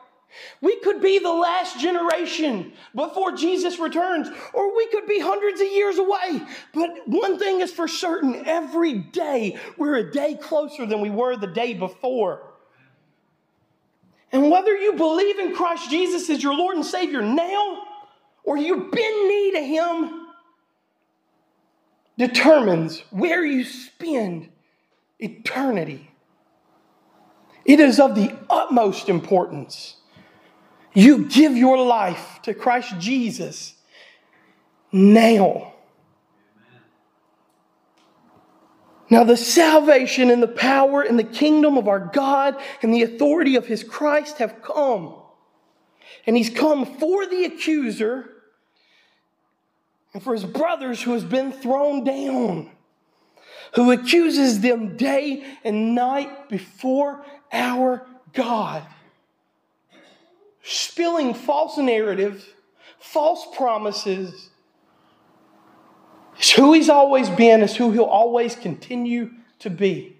We 0.60 0.76
could 0.80 1.00
be 1.00 1.18
the 1.18 1.32
last 1.32 1.78
generation 1.80 2.72
before 2.94 3.32
Jesus 3.32 3.78
returns, 3.78 4.28
or 4.52 4.76
we 4.76 4.86
could 4.88 5.06
be 5.06 5.20
hundreds 5.20 5.60
of 5.60 5.66
years 5.68 5.98
away. 5.98 6.42
But 6.72 6.90
one 7.06 7.38
thing 7.38 7.60
is 7.60 7.72
for 7.72 7.88
certain 7.88 8.46
every 8.46 8.94
day 8.94 9.58
we're 9.76 9.96
a 9.96 10.10
day 10.10 10.34
closer 10.34 10.86
than 10.86 11.00
we 11.00 11.10
were 11.10 11.36
the 11.36 11.46
day 11.46 11.74
before. 11.74 12.52
And 14.32 14.50
whether 14.50 14.74
you 14.74 14.94
believe 14.94 15.38
in 15.38 15.54
Christ 15.54 15.90
Jesus 15.90 16.30
as 16.30 16.42
your 16.42 16.54
Lord 16.54 16.76
and 16.76 16.86
Savior 16.86 17.20
now, 17.20 17.82
or 18.44 18.56
you 18.56 18.90
bend 18.90 19.28
knee 19.28 19.52
to 19.52 19.60
Him 19.60 20.26
determines 22.16 23.00
where 23.10 23.44
you 23.44 23.64
spend 23.64 24.48
eternity. 25.18 26.10
It 27.64 27.80
is 27.80 28.00
of 28.00 28.14
the 28.14 28.36
utmost 28.50 29.08
importance. 29.08 29.96
You 30.94 31.24
give 31.24 31.56
your 31.56 31.78
life 31.84 32.40
to 32.42 32.54
Christ 32.54 32.98
Jesus 32.98 33.74
now. 34.90 35.72
Now, 39.10 39.24
the 39.24 39.36
salvation 39.36 40.30
and 40.30 40.42
the 40.42 40.48
power 40.48 41.02
and 41.02 41.18
the 41.18 41.24
kingdom 41.24 41.76
of 41.76 41.86
our 41.86 42.00
God 42.00 42.56
and 42.80 42.94
the 42.94 43.02
authority 43.02 43.56
of 43.56 43.66
his 43.66 43.84
Christ 43.84 44.38
have 44.38 44.62
come. 44.62 45.14
And 46.26 46.36
he's 46.36 46.48
come 46.48 46.86
for 46.86 47.26
the 47.26 47.44
accuser 47.44 48.30
and 50.14 50.22
for 50.22 50.32
his 50.32 50.44
brothers 50.44 51.02
who 51.02 51.12
has 51.12 51.24
been 51.24 51.52
thrown 51.52 52.04
down, 52.04 52.70
who 53.74 53.90
accuses 53.90 54.60
them 54.60 54.96
day 54.96 55.44
and 55.64 55.94
night 55.94 56.48
before 56.48 57.24
our 57.52 58.06
God, 58.32 58.82
spilling 60.62 61.34
false 61.34 61.76
narratives, 61.78 62.44
false 62.98 63.46
promises. 63.56 64.50
It's 66.38 66.50
who 66.52 66.72
he's 66.72 66.88
always 66.88 67.28
been, 67.28 67.62
it's 67.62 67.76
who 67.76 67.92
he'll 67.92 68.04
always 68.04 68.54
continue 68.54 69.30
to 69.60 69.70
be. 69.70 70.16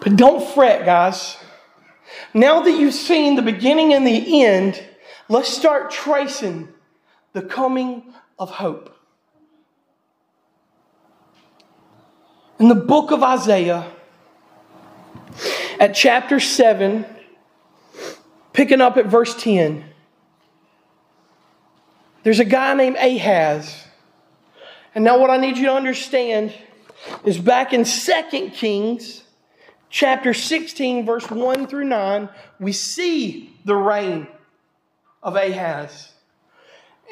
But 0.00 0.16
don't 0.16 0.46
fret, 0.54 0.84
guys. 0.84 1.36
Now 2.32 2.60
that 2.60 2.70
you've 2.70 2.94
seen 2.94 3.34
the 3.34 3.42
beginning 3.42 3.92
and 3.92 4.06
the 4.06 4.42
end, 4.44 4.82
Let's 5.30 5.50
start 5.50 5.90
tracing 5.90 6.68
the 7.34 7.42
coming 7.42 8.14
of 8.38 8.50
hope. 8.50 8.96
In 12.58 12.68
the 12.68 12.74
book 12.74 13.10
of 13.10 13.22
Isaiah, 13.22 13.92
at 15.78 15.94
chapter 15.94 16.40
7, 16.40 17.04
picking 18.52 18.80
up 18.80 18.96
at 18.96 19.06
verse 19.06 19.40
10, 19.40 19.84
there's 22.24 22.40
a 22.40 22.44
guy 22.44 22.74
named 22.74 22.96
Ahaz. 22.96 23.84
And 24.94 25.04
now, 25.04 25.18
what 25.18 25.30
I 25.30 25.36
need 25.36 25.56
you 25.56 25.66
to 25.66 25.72
understand 25.72 26.52
is 27.24 27.38
back 27.38 27.72
in 27.72 27.84
2 27.84 28.50
Kings, 28.50 29.22
chapter 29.88 30.34
16, 30.34 31.06
verse 31.06 31.30
1 31.30 31.66
through 31.68 31.84
9, 31.84 32.28
we 32.58 32.72
see 32.72 33.54
the 33.64 33.76
reign 33.76 34.26
of 35.22 35.36
Ahaz. 35.36 36.12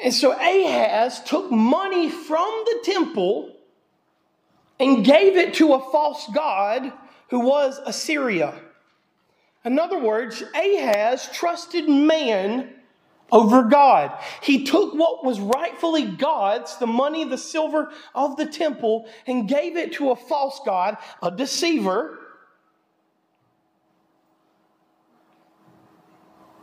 And 0.03 0.13
so 0.13 0.31
Ahaz 0.33 1.23
took 1.23 1.51
money 1.51 2.09
from 2.09 2.63
the 2.65 2.79
temple 2.83 3.55
and 4.79 5.03
gave 5.03 5.35
it 5.37 5.55
to 5.55 5.73
a 5.73 5.79
false 5.79 6.29
god 6.33 6.91
who 7.29 7.39
was 7.39 7.79
Assyria. 7.85 8.53
In 9.65 9.79
other 9.79 9.99
words, 9.99 10.43
Ahaz 10.55 11.29
trusted 11.33 11.89
man 11.89 12.73
over 13.31 13.63
God. 13.63 14.17
He 14.41 14.63
took 14.63 14.93
what 14.93 15.25
was 15.25 15.39
rightfully 15.39 16.05
God's, 16.05 16.77
the 16.77 16.87
money, 16.87 17.25
the 17.25 17.37
silver 17.37 17.91
of 18.15 18.37
the 18.37 18.45
temple, 18.45 19.07
and 19.25 19.47
gave 19.47 19.75
it 19.75 19.93
to 19.93 20.11
a 20.11 20.15
false 20.15 20.61
God, 20.65 20.97
a 21.21 21.29
deceiver 21.29 22.19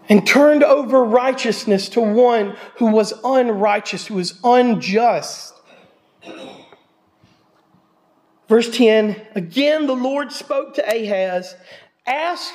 and 0.08 0.26
turned 0.26 0.62
over 0.62 1.02
righteousness 1.02 1.88
to 1.90 2.00
one 2.00 2.56
who 2.76 2.86
was 2.86 3.14
unrighteous, 3.24 4.06
who 4.06 4.14
was 4.14 4.38
unjust. 4.44 5.54
Verse 8.48 8.74
10 8.76 9.20
Again, 9.34 9.86
the 9.86 9.96
Lord 9.96 10.32
spoke 10.32 10.74
to 10.74 10.82
Ahaz, 10.82 11.54
Ask 12.06 12.52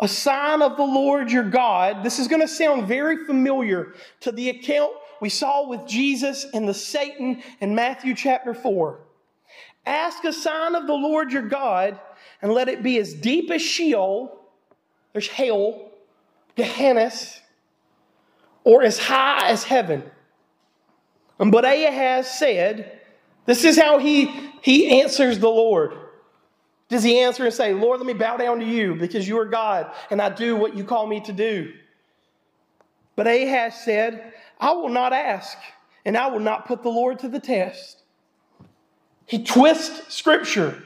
a 0.00 0.08
sign 0.08 0.62
of 0.62 0.76
the 0.76 0.84
Lord 0.84 1.30
your 1.30 1.48
God. 1.48 2.04
This 2.04 2.18
is 2.18 2.28
going 2.28 2.40
to 2.40 2.48
sound 2.48 2.86
very 2.86 3.24
familiar 3.26 3.94
to 4.20 4.32
the 4.32 4.48
account 4.50 4.92
we 5.20 5.28
saw 5.28 5.68
with 5.68 5.86
Jesus 5.86 6.46
and 6.54 6.68
the 6.68 6.74
Satan 6.74 7.42
in 7.60 7.74
Matthew 7.74 8.14
chapter 8.14 8.54
4. 8.54 9.00
Ask 9.84 10.24
a 10.24 10.32
sign 10.32 10.74
of 10.74 10.86
the 10.86 10.94
Lord 10.94 11.32
your 11.32 11.48
God, 11.48 11.98
and 12.40 12.52
let 12.52 12.68
it 12.68 12.82
be 12.82 12.98
as 12.98 13.14
deep 13.14 13.50
as 13.50 13.62
Sheol, 13.62 14.38
there's 15.12 15.28
hell, 15.28 15.90
Gehenna, 16.56 17.10
or 18.64 18.82
as 18.82 18.98
high 18.98 19.48
as 19.48 19.64
heaven. 19.64 20.04
But 21.38 21.64
Ahaz 21.64 22.30
said, 22.30 23.00
This 23.48 23.64
is 23.64 23.80
how 23.80 23.96
he, 23.96 24.26
he 24.60 25.00
answers 25.00 25.38
the 25.38 25.48
Lord. 25.48 25.94
Does 26.90 27.02
he 27.02 27.18
answer 27.20 27.46
and 27.46 27.54
say, 27.54 27.72
Lord, 27.72 27.98
let 27.98 28.06
me 28.06 28.12
bow 28.12 28.36
down 28.36 28.58
to 28.58 28.64
you 28.66 28.94
because 28.94 29.26
you 29.26 29.38
are 29.38 29.46
God 29.46 29.90
and 30.10 30.20
I 30.20 30.28
do 30.28 30.54
what 30.54 30.76
you 30.76 30.84
call 30.84 31.06
me 31.06 31.20
to 31.20 31.32
do? 31.32 31.72
But 33.16 33.26
Ahaz 33.26 33.82
said, 33.82 34.34
I 34.60 34.72
will 34.72 34.90
not 34.90 35.14
ask 35.14 35.56
and 36.04 36.14
I 36.14 36.26
will 36.26 36.40
not 36.40 36.66
put 36.66 36.82
the 36.82 36.90
Lord 36.90 37.20
to 37.20 37.28
the 37.28 37.40
test. 37.40 38.02
He 39.24 39.42
twists 39.42 40.14
Scripture. 40.14 40.82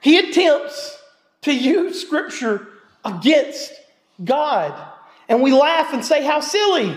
He 0.00 0.18
attempts 0.18 1.02
to 1.42 1.52
use 1.52 2.00
Scripture 2.00 2.68
against 3.04 3.72
God. 4.22 4.72
And 5.28 5.42
we 5.42 5.52
laugh 5.52 5.92
and 5.92 6.04
say, 6.04 6.24
How 6.24 6.38
silly. 6.38 6.96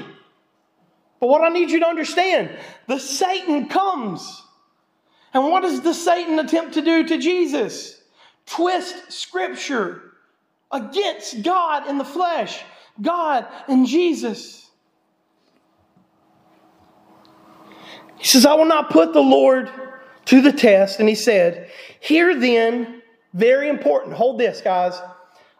But 1.20 1.28
what 1.28 1.42
I 1.42 1.50
need 1.50 1.72
you 1.72 1.80
to 1.80 1.88
understand 1.88 2.56
the 2.86 3.00
Satan 3.00 3.68
comes. 3.68 4.43
And 5.34 5.44
what 5.44 5.64
does 5.64 5.82
the 5.82 5.94
Satan 5.94 6.38
attempt 6.40 6.76
to 6.76 6.82
do 6.82 7.08
to 7.08 7.18
Jesus? 7.18 8.02
Twist 8.46 9.12
Scripture 9.12 10.14
against 10.72 11.44
God 11.44 11.88
in 11.88 11.98
the 11.98 12.06
flesh, 12.06 12.62
God 13.02 13.48
and 13.68 13.88
Jesus. 13.88 14.70
He 18.18 18.26
says, 18.26 18.46
I 18.46 18.54
will 18.54 18.66
not 18.66 18.90
put 18.90 19.14
the 19.14 19.22
Lord 19.22 19.70
to 20.26 20.42
the 20.42 20.52
test. 20.52 21.00
And 21.00 21.10
he 21.10 21.16
said, 21.16 21.70
Here 22.00 22.40
then, 22.40 23.02
very 23.34 23.70
important, 23.70 24.16
hold 24.16 24.40
this, 24.40 24.62
guys. 24.62 25.00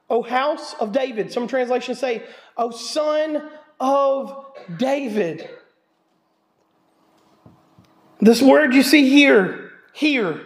O 0.10 0.22
house 0.22 0.74
of 0.76 0.92
David. 0.92 1.32
Some 1.32 1.48
translations 1.48 2.00
say, 2.00 2.24
O 2.56 2.72
son 2.72 3.50
of 3.80 4.46
David. 4.78 5.50
This 8.22 8.42
word 8.42 8.74
you 8.74 8.84
see 8.84 9.10
here, 9.10 9.63
here, 9.94 10.42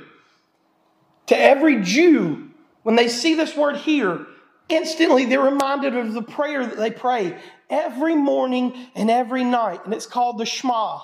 to 1.27 1.37
every 1.37 1.81
Jew, 1.81 2.49
when 2.83 2.95
they 2.95 3.07
see 3.07 3.35
this 3.35 3.55
word 3.55 3.77
here, 3.77 4.25
instantly 4.69 5.25
they're 5.25 5.41
reminded 5.41 5.95
of 5.95 6.13
the 6.13 6.21
prayer 6.21 6.65
that 6.65 6.77
they 6.77 6.91
pray 6.91 7.37
every 7.69 8.15
morning 8.15 8.87
and 8.95 9.09
every 9.09 9.43
night, 9.43 9.85
and 9.85 9.93
it's 9.93 10.05
called 10.05 10.37
the 10.37 10.45
Shema. 10.45 10.99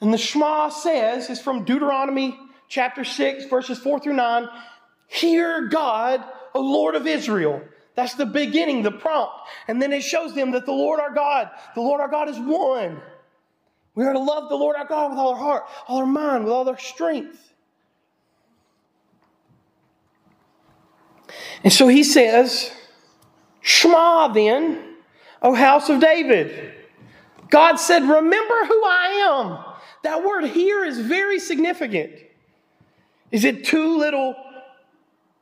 And 0.00 0.12
the 0.12 0.18
Shema 0.18 0.68
says, 0.68 1.30
is 1.30 1.40
from 1.40 1.64
Deuteronomy 1.64 2.38
chapter 2.68 3.04
6, 3.04 3.46
verses 3.46 3.78
4 3.78 4.00
through 4.00 4.14
9 4.14 4.48
Hear 5.06 5.68
God, 5.68 6.24
O 6.54 6.60
Lord 6.60 6.94
of 6.94 7.06
Israel. 7.06 7.62
That's 7.94 8.14
the 8.14 8.26
beginning, 8.26 8.82
the 8.82 8.90
prompt. 8.90 9.34
And 9.68 9.80
then 9.80 9.92
it 9.92 10.02
shows 10.02 10.34
them 10.34 10.50
that 10.52 10.66
the 10.66 10.72
Lord 10.72 10.98
our 10.98 11.14
God, 11.14 11.50
the 11.74 11.80
Lord 11.80 12.00
our 12.00 12.08
God 12.08 12.28
is 12.28 12.38
one. 12.38 13.00
We 13.94 14.04
are 14.04 14.12
to 14.12 14.18
love 14.18 14.48
the 14.48 14.56
Lord 14.56 14.76
our 14.76 14.84
God 14.84 15.10
with 15.10 15.18
all 15.18 15.34
our 15.34 15.38
heart, 15.38 15.64
all 15.86 15.98
our 15.98 16.06
mind, 16.06 16.44
with 16.44 16.52
all 16.52 16.68
our 16.68 16.78
strength. 16.78 17.52
And 21.62 21.72
so 21.72 21.88
he 21.88 22.02
says, 22.04 22.72
Shema 23.60 24.28
then, 24.28 24.96
O 25.40 25.54
house 25.54 25.88
of 25.88 26.00
David. 26.00 26.74
God 27.50 27.76
said, 27.76 28.02
Remember 28.02 28.64
who 28.66 28.84
I 28.84 29.28
am. 29.30 29.74
That 30.02 30.24
word 30.24 30.44
here 30.46 30.84
is 30.84 30.98
very 30.98 31.38
significant. 31.38 32.12
Is 33.30 33.44
it 33.44 33.64
too 33.64 33.96
little 33.96 34.34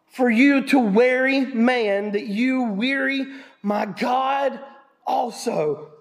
for 0.08 0.30
you 0.30 0.64
to 0.66 0.78
weary 0.78 1.46
man 1.46 2.12
that 2.12 2.26
you 2.26 2.64
weary 2.64 3.26
my 3.62 3.86
God 3.86 4.60
also? 5.06 5.91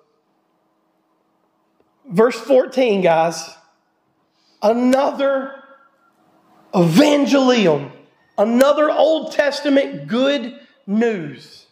Verse 2.11 2.39
14, 2.39 3.01
guys. 3.01 3.49
Another 4.61 5.55
evangelium, 6.73 7.91
another 8.37 8.91
Old 8.91 9.31
Testament 9.31 10.07
good 10.07 10.59
news. 10.85 11.65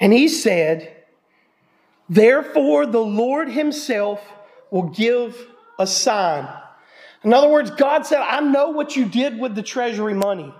And 0.00 0.12
he 0.12 0.28
said, 0.28 0.96
Therefore, 2.08 2.86
the 2.86 2.98
Lord 2.98 3.50
Himself 3.50 4.20
will 4.70 4.88
give 4.88 5.36
a 5.78 5.86
sign. 5.86 6.48
In 7.22 7.34
other 7.34 7.48
words, 7.48 7.70
God 7.70 8.06
said, 8.06 8.20
I 8.20 8.40
know 8.40 8.70
what 8.70 8.96
you 8.96 9.04
did 9.04 9.38
with 9.38 9.54
the 9.54 9.62
treasury 9.62 10.14
money. 10.14 10.52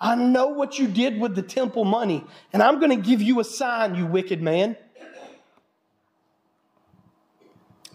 I 0.00 0.16
know 0.16 0.48
what 0.48 0.78
you 0.78 0.88
did 0.88 1.20
with 1.20 1.34
the 1.34 1.42
temple 1.42 1.84
money, 1.84 2.24
and 2.52 2.62
I'm 2.62 2.80
going 2.80 2.90
to 2.90 3.08
give 3.08 3.22
you 3.22 3.40
a 3.40 3.44
sign, 3.44 3.94
you 3.94 4.04
wicked 4.04 4.42
man. 4.42 4.76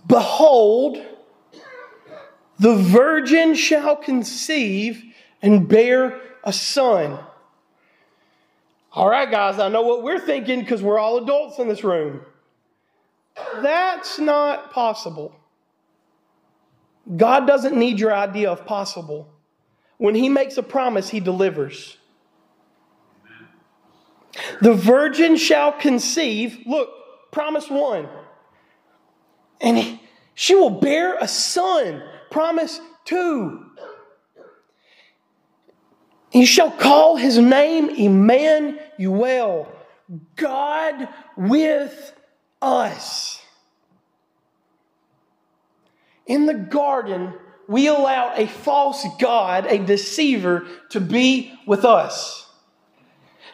Behold, 0.09 0.97
the 2.57 2.75
virgin 2.75 3.53
shall 3.53 3.95
conceive 3.95 5.03
and 5.41 5.69
bear 5.69 6.19
a 6.43 6.51
son. 6.51 7.19
All 8.91 9.07
right, 9.07 9.29
guys, 9.29 9.59
I 9.59 9.69
know 9.69 9.83
what 9.83 10.01
we're 10.01 10.19
thinking 10.19 10.61
because 10.61 10.81
we're 10.81 10.97
all 10.97 11.19
adults 11.19 11.59
in 11.59 11.67
this 11.67 11.83
room. 11.83 12.21
That's 13.61 14.17
not 14.17 14.71
possible. 14.71 15.33
God 17.15 17.45
doesn't 17.45 17.77
need 17.77 17.99
your 17.99 18.13
idea 18.13 18.49
of 18.49 18.65
possible. 18.65 19.29
When 19.97 20.15
He 20.15 20.27
makes 20.27 20.57
a 20.57 20.63
promise, 20.63 21.07
He 21.07 21.19
delivers. 21.19 21.97
The 24.61 24.73
virgin 24.73 25.37
shall 25.37 25.71
conceive. 25.71 26.63
Look, 26.65 26.89
promise 27.31 27.69
one 27.69 28.09
and 29.61 29.99
she 30.35 30.55
will 30.55 30.69
bear 30.69 31.17
a 31.17 31.27
son. 31.27 32.01
Promise 32.31 32.79
two. 33.05 33.65
You 36.31 36.45
shall 36.45 36.71
call 36.71 37.15
his 37.15 37.37
name 37.37 37.89
Emmanuel, 37.89 39.71
God 40.35 41.09
with 41.35 42.13
us. 42.61 43.41
In 46.27 46.45
the 46.45 46.53
garden, 46.53 47.33
we 47.67 47.87
allowed 47.87 48.37
a 48.37 48.47
false 48.47 49.05
God, 49.19 49.65
a 49.65 49.79
deceiver, 49.79 50.67
to 50.91 50.99
be 50.99 51.53
with 51.65 51.83
us. 51.83 52.47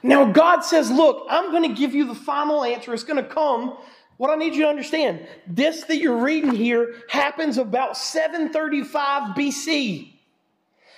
Now, 0.04 0.26
God 0.32 0.62
says, 0.62 0.91
Look, 0.91 1.26
I'm 1.30 1.52
going 1.52 1.68
to 1.68 1.76
give 1.76 1.96
you 1.96 2.06
the 2.06 2.15
final 2.15 2.63
answer. 2.63 2.94
It's 2.94 3.04
going 3.04 3.24
to 3.24 3.30
come 3.30 3.78
what 4.17 4.30
I 4.30 4.36
need 4.36 4.56
you 4.56 4.63
to 4.63 4.69
understand, 4.69 5.28
this 5.45 5.84
that 5.86 5.97
you're 5.97 6.23
reading 6.23 6.51
here 6.51 6.95
happens 7.10 7.58
about 7.58 7.97
735 7.97 9.36
BC. 9.36 10.13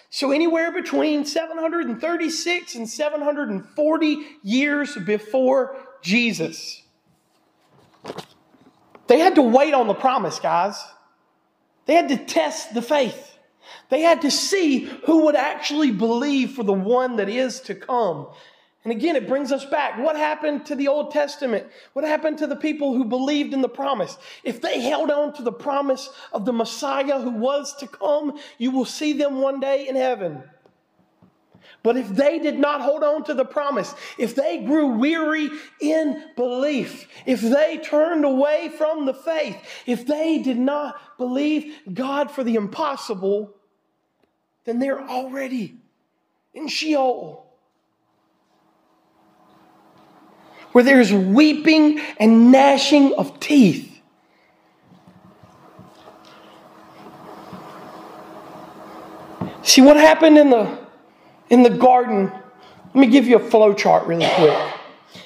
So, 0.09 0.31
anywhere 0.31 0.71
between 0.71 1.25
736 1.25 2.75
and 2.75 2.87
740 2.87 4.25
years 4.43 4.95
before 4.95 5.75
Jesus. 6.01 6.81
They 9.07 9.19
had 9.19 9.35
to 9.35 9.41
wait 9.41 9.73
on 9.73 9.87
the 9.87 9.93
promise, 9.93 10.39
guys. 10.39 10.81
They 11.85 11.95
had 11.95 12.09
to 12.09 12.17
test 12.17 12.73
the 12.73 12.81
faith. 12.81 13.37
They 13.89 14.01
had 14.01 14.21
to 14.21 14.31
see 14.31 14.79
who 15.05 15.25
would 15.25 15.35
actually 15.35 15.91
believe 15.91 16.51
for 16.51 16.63
the 16.63 16.73
one 16.73 17.17
that 17.17 17.29
is 17.29 17.61
to 17.61 17.75
come. 17.75 18.27
And 18.87 18.95
again, 18.95 19.17
it 19.17 19.27
brings 19.27 19.51
us 19.51 19.65
back. 19.65 19.99
What 19.99 20.15
happened 20.15 20.65
to 20.67 20.75
the 20.75 20.87
Old 20.87 21.11
Testament? 21.11 21.67
What 21.91 22.05
happened 22.05 22.37
to 22.37 22.47
the 22.47 22.55
people 22.55 22.93
who 22.93 23.03
believed 23.03 23.53
in 23.53 23.59
the 23.59 23.67
promise? 23.67 24.17
If 24.45 24.61
they 24.61 24.79
held 24.79 25.11
on 25.11 25.33
to 25.33 25.41
the 25.41 25.51
promise 25.51 26.09
of 26.31 26.45
the 26.45 26.53
Messiah 26.53 27.19
who 27.19 27.31
was 27.31 27.75
to 27.79 27.87
come, 27.87 28.39
you 28.57 28.71
will 28.71 28.85
see 28.85 29.11
them 29.11 29.41
one 29.41 29.59
day 29.59 29.89
in 29.89 29.97
heaven. 29.97 30.41
But 31.83 31.97
if 31.97 32.07
they 32.07 32.39
did 32.39 32.59
not 32.59 32.79
hold 32.79 33.03
on 33.03 33.25
to 33.25 33.33
the 33.33 33.43
promise, 33.43 33.93
if 34.17 34.35
they 34.35 34.63
grew 34.63 34.87
weary 34.97 35.49
in 35.81 36.23
belief, 36.37 37.09
if 37.25 37.41
they 37.41 37.79
turned 37.79 38.23
away 38.23 38.69
from 38.77 39.05
the 39.05 39.13
faith, 39.13 39.57
if 39.85 40.07
they 40.07 40.37
did 40.37 40.57
not 40.57 40.95
believe 41.17 41.75
God 41.93 42.31
for 42.31 42.41
the 42.41 42.55
impossible, 42.55 43.53
then 44.63 44.79
they're 44.79 45.05
already 45.05 45.75
in 46.53 46.69
Sheol. 46.69 47.46
Where 50.77 50.83
there's 50.83 51.11
weeping 51.11 51.99
and 52.19 52.51
gnashing 52.51 53.11
of 53.15 53.39
teeth. 53.39 53.99
See 59.63 59.81
what 59.81 59.97
happened 59.97 60.37
in 60.37 60.51
the 60.51 60.77
in 61.49 61.63
the 61.63 61.71
garden? 61.71 62.31
Let 62.93 62.95
me 62.95 63.07
give 63.07 63.25
you 63.25 63.37
a 63.37 63.49
flow 63.49 63.73
chart 63.73 64.05
really 64.05 64.29
quick. 64.35 64.55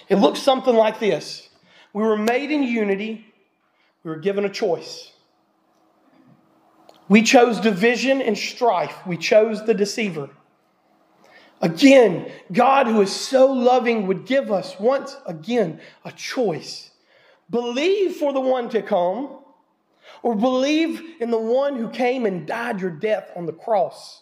It 0.07 0.19
looks 0.19 0.41
something 0.41 0.73
like 0.73 1.01
this. 1.01 1.49
We 1.91 2.01
were 2.01 2.15
made 2.15 2.49
in 2.49 2.63
unity. 2.63 3.25
We 4.05 4.11
were 4.11 4.19
given 4.19 4.45
a 4.45 4.49
choice. 4.49 5.11
We 7.09 7.23
chose 7.23 7.59
division 7.59 8.21
and 8.21 8.37
strife. 8.37 9.05
We 9.05 9.17
chose 9.17 9.65
the 9.65 9.73
deceiver. 9.73 10.29
Again, 11.62 12.32
God, 12.51 12.88
who 12.88 13.01
is 13.01 13.12
so 13.12 13.51
loving, 13.51 14.07
would 14.07 14.26
give 14.26 14.51
us 14.51 14.80
once 14.80 15.16
again 15.28 15.80
a 16.03 16.12
choice. 16.12 16.89
Believe 17.49 18.16
for 18.16 18.34
the 18.34 18.41
one 18.41 18.70
to 18.70 18.82
come, 18.82 19.38
or 20.24 20.36
believe 20.36 21.01
in 21.20 21.30
the 21.30 21.39
one 21.39 21.76
who 21.76 21.89
came 21.89 22.26
and 22.26 22.47
died 22.47 22.82
your 22.82 22.89
death 22.89 23.32
on 23.36 23.45
the 23.45 23.53
cross. 23.53 24.22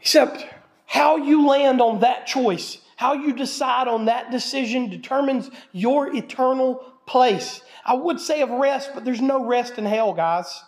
Except 0.00 0.46
how 0.86 1.16
you 1.16 1.46
land 1.46 1.80
on 1.80 2.00
that 2.00 2.26
choice, 2.26 2.78
how 2.96 3.12
you 3.12 3.34
decide 3.34 3.86
on 3.86 4.06
that 4.06 4.30
decision 4.30 4.88
determines 4.88 5.50
your 5.72 6.14
eternal 6.14 6.76
place. 7.06 7.60
I 7.84 7.94
would 7.94 8.18
say 8.18 8.40
of 8.40 8.50
rest, 8.50 8.90
but 8.94 9.04
there's 9.04 9.20
no 9.20 9.44
rest 9.44 9.78
in 9.78 9.84
hell, 9.84 10.14
guys. 10.14 10.62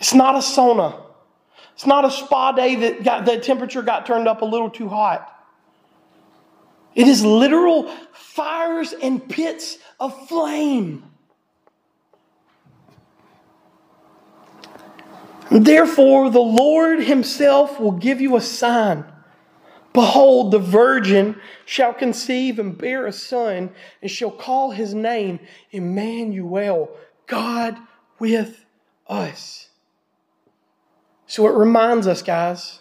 It's 0.00 0.14
not 0.14 0.34
a 0.34 0.38
sauna. 0.38 0.98
It's 1.74 1.86
not 1.86 2.04
a 2.04 2.10
spa 2.10 2.52
day 2.52 2.74
that 2.76 3.04
got 3.04 3.24
the 3.24 3.38
temperature 3.38 3.82
got 3.82 4.06
turned 4.06 4.26
up 4.26 4.42
a 4.42 4.44
little 4.44 4.70
too 4.70 4.88
hot. 4.88 5.26
It 6.94 7.06
is 7.06 7.24
literal 7.24 7.88
fires 8.12 8.92
and 8.92 9.26
pits 9.28 9.78
of 10.00 10.28
flame. 10.28 11.04
Therefore, 15.50 16.30
the 16.30 16.40
Lord 16.40 17.02
Himself 17.02 17.80
will 17.80 17.92
give 17.92 18.20
you 18.20 18.36
a 18.36 18.40
sign. 18.40 19.04
Behold, 19.92 20.52
the 20.52 20.58
virgin 20.58 21.40
shall 21.64 21.92
conceive 21.92 22.58
and 22.58 22.78
bear 22.78 23.06
a 23.06 23.12
son, 23.12 23.70
and 24.00 24.10
shall 24.10 24.30
call 24.30 24.70
his 24.70 24.94
name 24.94 25.40
Emmanuel, 25.72 26.96
God 27.26 27.76
with 28.20 28.64
us. 29.08 29.69
So 31.30 31.46
it 31.46 31.54
reminds 31.54 32.08
us, 32.08 32.22
guys. 32.22 32.80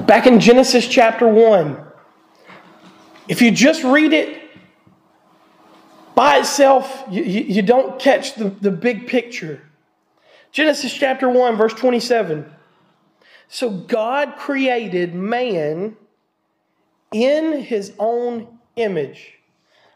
Back 0.00 0.26
in 0.26 0.38
Genesis 0.38 0.86
chapter 0.86 1.26
1, 1.26 1.82
if 3.26 3.40
you 3.40 3.52
just 3.52 3.82
read 3.84 4.12
it 4.12 4.50
by 6.14 6.40
itself, 6.40 7.04
you, 7.10 7.22
you, 7.22 7.62
don't 7.62 7.98
catch 7.98 8.34
the, 8.34 8.50
the 8.50 8.70
big 8.70 9.06
picture. 9.06 9.62
Genesis 10.52 10.92
chapter 10.92 11.30
1, 11.30 11.56
verse 11.56 11.72
27. 11.72 12.44
So 13.48 13.70
God 13.70 14.34
created 14.36 15.14
man 15.14 15.96
in 17.12 17.62
his 17.62 17.94
own 17.98 18.58
image. 18.76 19.38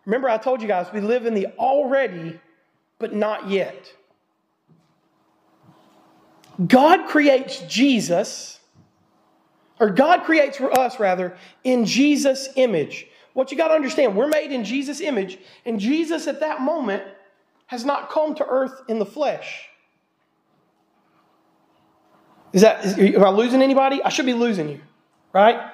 Remember, 0.07 0.31
I 0.31 0.39
told 0.39 0.63
you 0.63 0.69
guys 0.69 0.87
we 0.91 1.03
live 1.03 1.27
in 1.27 1.35
the 1.35 1.49
already, 1.59 2.41
but 2.99 3.15
not 3.15 3.51
yet. 3.51 3.93
God 6.67 7.09
creates 7.09 7.61
Jesus, 7.63 8.61
or 9.79 9.91
God 9.91 10.25
creates 10.25 10.57
for 10.57 10.77
us, 10.79 11.01
rather, 11.01 11.37
in 11.65 11.87
Jesus' 11.87 12.49
image. 12.57 13.07
What 13.33 13.51
you 13.51 13.57
got 13.57 13.69
to 13.69 13.75
understand, 13.75 14.17
we're 14.17 14.29
made 14.29 14.53
in 14.53 14.65
Jesus' 14.65 15.01
image, 15.01 15.39
and 15.65 15.79
Jesus 15.81 16.27
at 16.27 16.41
that 16.41 16.61
moment 16.61 17.03
has 17.67 17.85
not 17.85 18.11
come 18.11 18.35
to 18.35 18.47
earth 18.47 18.83
in 18.89 18.99
the 18.99 19.07
flesh. 19.07 19.69
Is 22.53 22.63
that, 22.63 22.85
is, 22.85 22.99
am 22.99 23.25
I 23.25 23.31
losing 23.31 23.63
anybody? 23.63 24.03
I 24.03 24.09
should 24.09 24.27
be 24.27 24.35
losing 24.35 24.69
you, 24.69 24.81
right? 25.33 25.71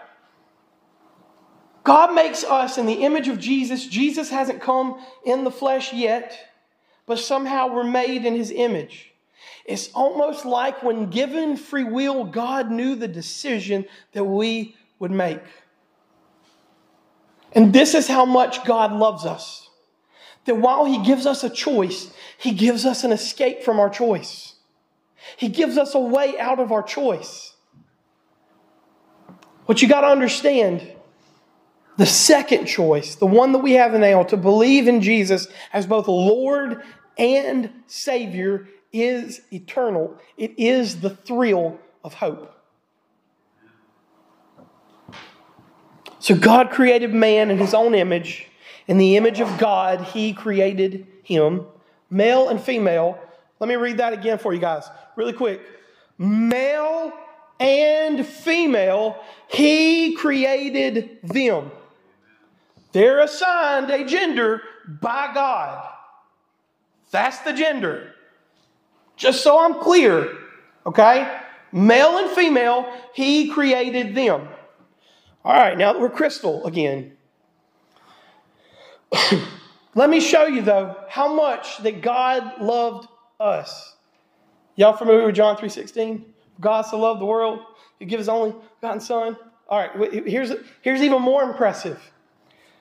God 1.84 2.14
makes 2.14 2.44
us 2.44 2.78
in 2.78 2.86
the 2.86 3.04
image 3.04 3.28
of 3.28 3.38
Jesus. 3.38 3.86
Jesus 3.86 4.28
hasn't 4.28 4.60
come 4.60 5.00
in 5.24 5.44
the 5.44 5.50
flesh 5.50 5.92
yet, 5.92 6.36
but 7.06 7.18
somehow 7.18 7.72
we're 7.72 7.84
made 7.84 8.26
in 8.26 8.34
his 8.34 8.50
image. 8.50 9.14
It's 9.64 9.90
almost 9.92 10.44
like 10.44 10.82
when 10.82 11.10
given 11.10 11.56
free 11.56 11.84
will, 11.84 12.24
God 12.24 12.70
knew 12.70 12.94
the 12.94 13.08
decision 13.08 13.84
that 14.12 14.24
we 14.24 14.76
would 14.98 15.10
make. 15.10 15.42
And 17.52 17.72
this 17.72 17.94
is 17.94 18.06
how 18.06 18.24
much 18.24 18.64
God 18.64 18.92
loves 18.92 19.24
us. 19.24 19.70
That 20.44 20.56
while 20.56 20.84
He 20.84 21.02
gives 21.02 21.26
us 21.26 21.42
a 21.42 21.50
choice, 21.50 22.12
He 22.38 22.52
gives 22.52 22.84
us 22.84 23.02
an 23.02 23.12
escape 23.12 23.62
from 23.62 23.80
our 23.80 23.90
choice. 23.90 24.54
He 25.36 25.48
gives 25.48 25.76
us 25.76 25.94
a 25.94 26.00
way 26.00 26.38
out 26.38 26.60
of 26.60 26.70
our 26.70 26.82
choice. 26.82 27.54
What 29.66 29.82
you 29.82 29.88
got 29.88 30.02
to 30.02 30.08
understand 30.08 30.92
the 31.96 32.06
second 32.06 32.66
choice, 32.66 33.16
the 33.16 33.26
one 33.26 33.52
that 33.52 33.58
we 33.58 33.72
have 33.72 33.92
now, 33.94 34.22
to 34.24 34.36
believe 34.36 34.86
in 34.86 35.00
Jesus 35.00 35.48
as 35.72 35.86
both 35.86 36.06
Lord 36.08 36.82
and 37.18 37.70
Savior, 37.86 38.68
is 39.02 39.42
eternal. 39.52 40.16
It 40.36 40.58
is 40.58 41.00
the 41.00 41.10
thrill 41.10 41.78
of 42.04 42.14
hope. 42.14 42.52
So 46.18 46.34
God 46.34 46.70
created 46.70 47.14
man 47.14 47.50
in 47.50 47.58
his 47.58 47.74
own 47.74 47.94
image. 47.94 48.48
In 48.88 48.98
the 48.98 49.16
image 49.16 49.40
of 49.40 49.58
God, 49.58 50.00
he 50.00 50.32
created 50.32 51.06
him, 51.22 51.66
male 52.10 52.48
and 52.48 52.60
female. 52.60 53.18
Let 53.60 53.68
me 53.68 53.76
read 53.76 53.98
that 53.98 54.12
again 54.12 54.38
for 54.38 54.52
you 54.52 54.60
guys, 54.60 54.88
really 55.16 55.32
quick. 55.32 55.60
Male 56.18 57.12
and 57.60 58.26
female, 58.26 59.22
he 59.48 60.14
created 60.16 61.18
them. 61.22 61.70
They're 62.92 63.20
assigned 63.20 63.90
a 63.90 64.04
gender 64.04 64.62
by 64.86 65.32
God. 65.34 65.88
That's 67.10 67.38
the 67.40 67.52
gender. 67.52 68.15
Just 69.16 69.42
so 69.42 69.58
I'm 69.58 69.80
clear, 69.80 70.36
okay? 70.84 71.40
Male 71.72 72.18
and 72.18 72.30
female, 72.30 72.92
he 73.14 73.48
created 73.48 74.14
them. 74.14 74.48
All 75.44 75.52
right, 75.52 75.76
now 75.76 75.92
that 75.92 76.00
we're 76.00 76.10
crystal 76.10 76.66
again. 76.66 77.16
Let 79.94 80.10
me 80.10 80.20
show 80.20 80.46
you, 80.46 80.62
though, 80.62 80.96
how 81.08 81.32
much 81.32 81.78
that 81.78 82.02
God 82.02 82.60
loved 82.60 83.08
us. 83.40 83.94
Y'all 84.74 84.96
familiar 84.96 85.24
with 85.24 85.34
John 85.34 85.56
3.16? 85.56 86.22
God 86.60 86.82
so 86.82 86.98
loved 86.98 87.20
the 87.20 87.26
world, 87.26 87.60
he 87.98 88.04
gave 88.04 88.18
his 88.18 88.28
only 88.28 88.54
begotten 88.80 89.00
son. 89.00 89.36
All 89.68 89.78
right, 89.78 90.12
here's, 90.26 90.52
here's 90.82 91.02
even 91.02 91.22
more 91.22 91.42
impressive. 91.42 92.00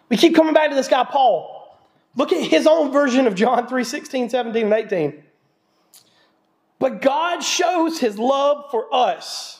We 0.09 0.17
keep 0.17 0.35
coming 0.35 0.53
back 0.53 0.69
to 0.69 0.75
this 0.75 0.87
guy, 0.87 1.03
Paul. 1.03 1.77
Look 2.15 2.31
at 2.31 2.43
his 2.43 2.67
own 2.67 2.91
version 2.91 3.27
of 3.27 3.35
John 3.35 3.67
3 3.67 3.83
16, 3.83 4.29
17, 4.29 4.63
and 4.65 4.73
18. 4.73 5.23
But 6.85 7.01
God 7.01 7.39
shows 7.39 7.97
his 7.97 8.19
love 8.19 8.69
for 8.69 8.93
us 8.93 9.59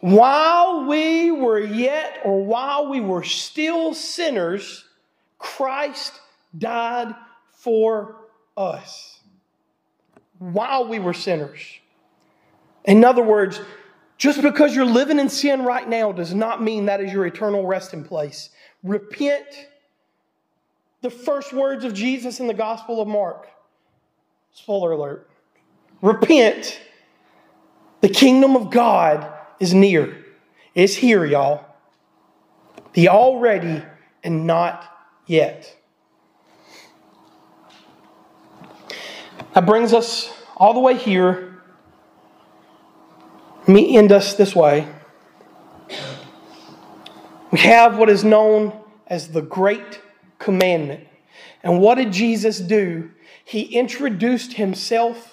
while 0.00 0.84
we 0.84 1.30
were 1.30 1.58
yet, 1.58 2.20
or 2.26 2.44
while 2.44 2.90
we 2.90 3.00
were 3.00 3.24
still 3.24 3.94
sinners, 3.94 4.84
Christ 5.38 6.20
died 6.58 7.14
for 7.52 8.16
us. 8.54 9.20
While 10.38 10.88
we 10.88 10.98
were 10.98 11.14
sinners. 11.14 11.62
In 12.84 13.02
other 13.02 13.22
words, 13.22 13.62
just 14.18 14.42
because 14.42 14.76
you're 14.76 14.84
living 14.84 15.18
in 15.18 15.30
sin 15.30 15.62
right 15.62 15.88
now 15.88 16.12
does 16.12 16.34
not 16.34 16.62
mean 16.62 16.84
that 16.84 17.00
is 17.00 17.14
your 17.14 17.24
eternal 17.24 17.66
resting 17.66 18.04
place. 18.04 18.50
Repent. 18.82 19.46
The 21.00 21.08
first 21.08 21.54
words 21.54 21.86
of 21.86 21.94
Jesus 21.94 22.40
in 22.40 22.46
the 22.46 22.52
Gospel 22.52 23.00
of 23.00 23.08
Mark. 23.08 23.48
Spoiler 24.52 24.92
alert. 24.92 25.29
Repent. 26.02 26.80
The 28.00 28.08
kingdom 28.08 28.56
of 28.56 28.70
God 28.70 29.30
is 29.58 29.74
near. 29.74 30.24
It's 30.74 30.94
here, 30.94 31.24
y'all. 31.24 31.64
The 32.94 33.08
already 33.08 33.82
and 34.24 34.46
not 34.46 34.84
yet. 35.26 35.76
That 39.54 39.66
brings 39.66 39.92
us 39.92 40.32
all 40.56 40.74
the 40.74 40.80
way 40.80 40.96
here. 40.96 41.62
Let 43.60 43.68
me 43.68 43.96
end 43.96 44.12
us 44.12 44.34
this 44.34 44.54
way. 44.54 44.88
We 47.50 47.58
have 47.58 47.98
what 47.98 48.08
is 48.08 48.24
known 48.24 48.72
as 49.06 49.28
the 49.28 49.42
Great 49.42 50.00
Commandment. 50.38 51.06
And 51.62 51.80
what 51.80 51.96
did 51.96 52.12
Jesus 52.12 52.58
do? 52.60 53.10
He 53.44 53.62
introduced 53.62 54.54
himself 54.54 55.29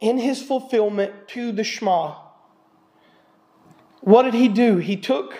in 0.00 0.18
his 0.18 0.42
fulfillment 0.42 1.28
to 1.28 1.52
the 1.52 1.64
Shema. 1.64 2.16
What 4.00 4.22
did 4.22 4.34
he 4.34 4.48
do? 4.48 4.76
He 4.76 4.96
took 4.96 5.34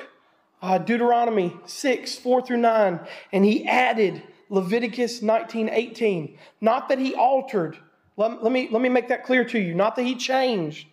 uh, 0.61 0.78
Deuteronomy 0.78 1.56
6, 1.66 2.16
4 2.16 2.42
through 2.42 2.56
9, 2.59 3.00
and 3.32 3.44
he 3.44 3.66
added 3.66 4.22
Leviticus 4.50 5.22
19, 5.22 5.68
18. 5.68 6.38
Not 6.61 6.88
that 6.88 6.98
he 6.98 7.14
altered. 7.14 7.78
Let, 8.16 8.42
let, 8.42 8.52
me, 8.52 8.68
let 8.70 8.82
me 8.82 8.88
make 8.88 9.09
that 9.09 9.24
clear 9.24 9.44
to 9.44 9.59
you. 9.59 9.74
Not 9.74 9.96
that 9.96 10.02
he 10.02 10.16
changed. 10.16 10.88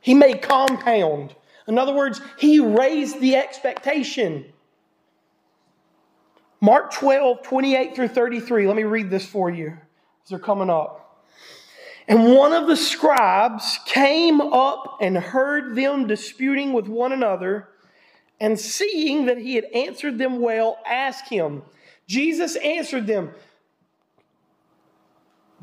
He 0.00 0.14
made 0.14 0.42
compound. 0.42 1.34
In 1.68 1.78
other 1.78 1.94
words, 1.94 2.20
he 2.38 2.58
raised 2.58 3.20
the 3.20 3.36
expectation. 3.36 4.46
Mark 6.60 6.92
12, 6.92 7.42
28 7.42 7.94
through 7.94 8.08
33. 8.08 8.66
Let 8.66 8.76
me 8.76 8.84
read 8.84 9.10
this 9.10 9.24
for 9.24 9.50
you 9.50 9.76
as 10.24 10.30
they're 10.30 10.38
coming 10.38 10.70
up. 10.70 11.03
And 12.06 12.34
one 12.34 12.52
of 12.52 12.66
the 12.66 12.76
scribes 12.76 13.78
came 13.86 14.40
up 14.40 14.98
and 15.00 15.16
heard 15.16 15.74
them 15.74 16.06
disputing 16.06 16.72
with 16.72 16.86
one 16.86 17.12
another, 17.12 17.68
and 18.40 18.60
seeing 18.60 19.26
that 19.26 19.38
he 19.38 19.54
had 19.54 19.64
answered 19.74 20.18
them 20.18 20.40
well, 20.40 20.78
asked 20.86 21.28
him. 21.30 21.62
Jesus 22.06 22.56
answered 22.56 23.06
them. 23.06 23.30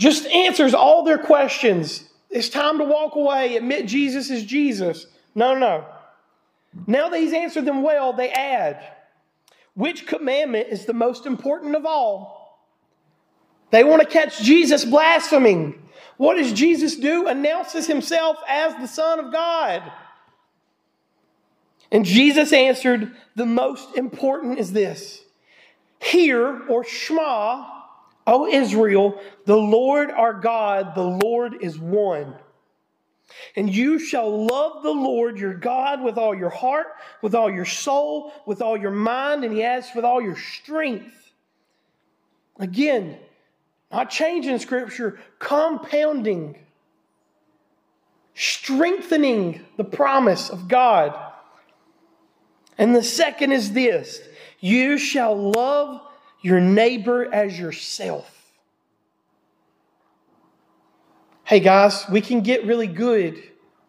just 0.01 0.25
answers 0.25 0.73
all 0.73 1.03
their 1.03 1.19
questions. 1.19 2.05
It's 2.31 2.49
time 2.49 2.79
to 2.79 2.85
walk 2.85 3.15
away, 3.15 3.55
admit 3.55 3.85
Jesus 3.85 4.31
is 4.31 4.43
Jesus. 4.43 5.05
No, 5.35 5.53
no. 5.55 5.85
Now 6.87 7.09
that 7.09 7.19
he's 7.19 7.33
answered 7.33 7.65
them 7.65 7.83
well, 7.83 8.13
they 8.13 8.31
add, 8.31 8.83
which 9.75 10.07
commandment 10.07 10.69
is 10.69 10.85
the 10.85 10.93
most 10.93 11.27
important 11.27 11.75
of 11.75 11.85
all? 11.85 12.65
They 13.69 13.83
want 13.83 14.01
to 14.01 14.07
catch 14.07 14.41
Jesus 14.41 14.83
blaspheming. 14.85 15.77
What 16.22 16.38
does 16.38 16.53
Jesus 16.53 16.97
do? 16.97 17.28
Announces 17.28 17.88
himself 17.88 18.38
as 18.47 18.76
the 18.76 18.86
Son 18.86 19.17
of 19.17 19.32
God. 19.32 19.91
And 21.91 22.05
Jesus 22.05 22.53
answered, 22.53 23.15
The 23.36 23.47
most 23.47 23.97
important 23.97 24.59
is 24.59 24.72
this 24.72 25.24
Hear, 25.99 26.67
or 26.67 26.84
Shema, 26.84 27.65
O 28.28 28.45
Israel, 28.45 29.19
the 29.45 29.57
Lord 29.57 30.11
our 30.11 30.36
God, 30.36 30.93
the 30.93 31.01
Lord 31.01 31.55
is 31.61 31.80
one. 31.80 32.36
And 33.55 33.74
you 33.74 33.97
shall 33.97 34.45
love 34.45 34.84
the 34.84 34.91
Lord 34.91 35.39
your 35.39 35.55
God 35.55 36.03
with 36.03 36.19
all 36.19 36.36
your 36.36 36.51
heart, 36.51 36.97
with 37.24 37.34
all 37.34 37.49
your 37.49 37.65
soul, 37.65 38.32
with 38.45 38.61
all 38.61 38.78
your 38.78 38.91
mind, 38.91 39.43
and 39.43 39.55
he 39.55 39.63
adds, 39.63 39.88
with 39.95 40.05
all 40.05 40.22
your 40.22 40.38
strength. 40.38 41.32
Again, 42.59 43.17
not 43.91 44.09
changing 44.09 44.59
scripture, 44.59 45.19
compounding, 45.39 46.57
strengthening 48.33 49.65
the 49.77 49.83
promise 49.83 50.49
of 50.49 50.67
God. 50.67 51.17
And 52.77 52.95
the 52.95 53.03
second 53.03 53.51
is 53.51 53.73
this 53.73 54.21
you 54.59 54.97
shall 54.97 55.35
love 55.51 56.01
your 56.41 56.59
neighbor 56.59 57.31
as 57.33 57.57
yourself. 57.59 58.37
Hey 61.43 61.59
guys, 61.59 62.05
we 62.09 62.21
can 62.21 62.41
get 62.41 62.65
really 62.65 62.87
good 62.87 63.43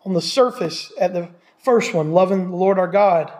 on 0.04 0.14
the 0.14 0.22
surface 0.22 0.92
at 1.00 1.14
the 1.14 1.28
first 1.62 1.94
one, 1.94 2.12
loving 2.12 2.50
the 2.50 2.56
Lord 2.56 2.78
our 2.78 2.88
God. 2.88 3.32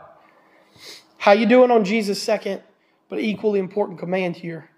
How 1.19 1.33
you 1.33 1.47
doing 1.47 1.71
on 1.71 1.85
Jesus' 1.85 2.23
second 2.23 2.63
but 3.09 3.19
equally 3.19 3.59
important 3.59 3.99
command 3.99 4.37
here? 4.37 4.71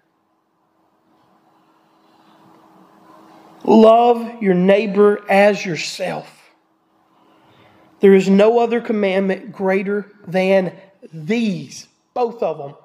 Love 3.67 4.43
your 4.43 4.53
neighbor 4.53 5.23
as 5.27 5.65
yourself. 5.65 6.51
There 7.99 8.13
is 8.13 8.29
no 8.29 8.59
other 8.59 8.79
commandment 8.79 9.51
greater 9.51 10.11
than 10.27 10.71
these, 11.11 11.87
both 12.13 12.43
of 12.43 12.59
them. 12.59 12.75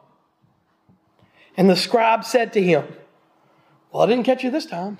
And 1.57 1.69
the 1.69 1.77
scribe 1.77 2.25
said 2.25 2.55
to 2.55 2.63
him, 2.63 2.87
Well, 3.93 4.03
I 4.03 4.07
didn't 4.07 4.25
catch 4.25 4.43
you 4.43 4.51
this 4.51 4.65
time. 4.65 4.99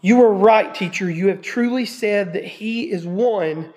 You 0.00 0.22
are 0.22 0.32
right, 0.32 0.72
teacher. 0.72 1.10
You 1.10 1.28
have 1.28 1.42
truly 1.42 1.84
said 1.84 2.32
that 2.34 2.44
he 2.44 2.90
is 2.90 3.04
one 3.04 3.72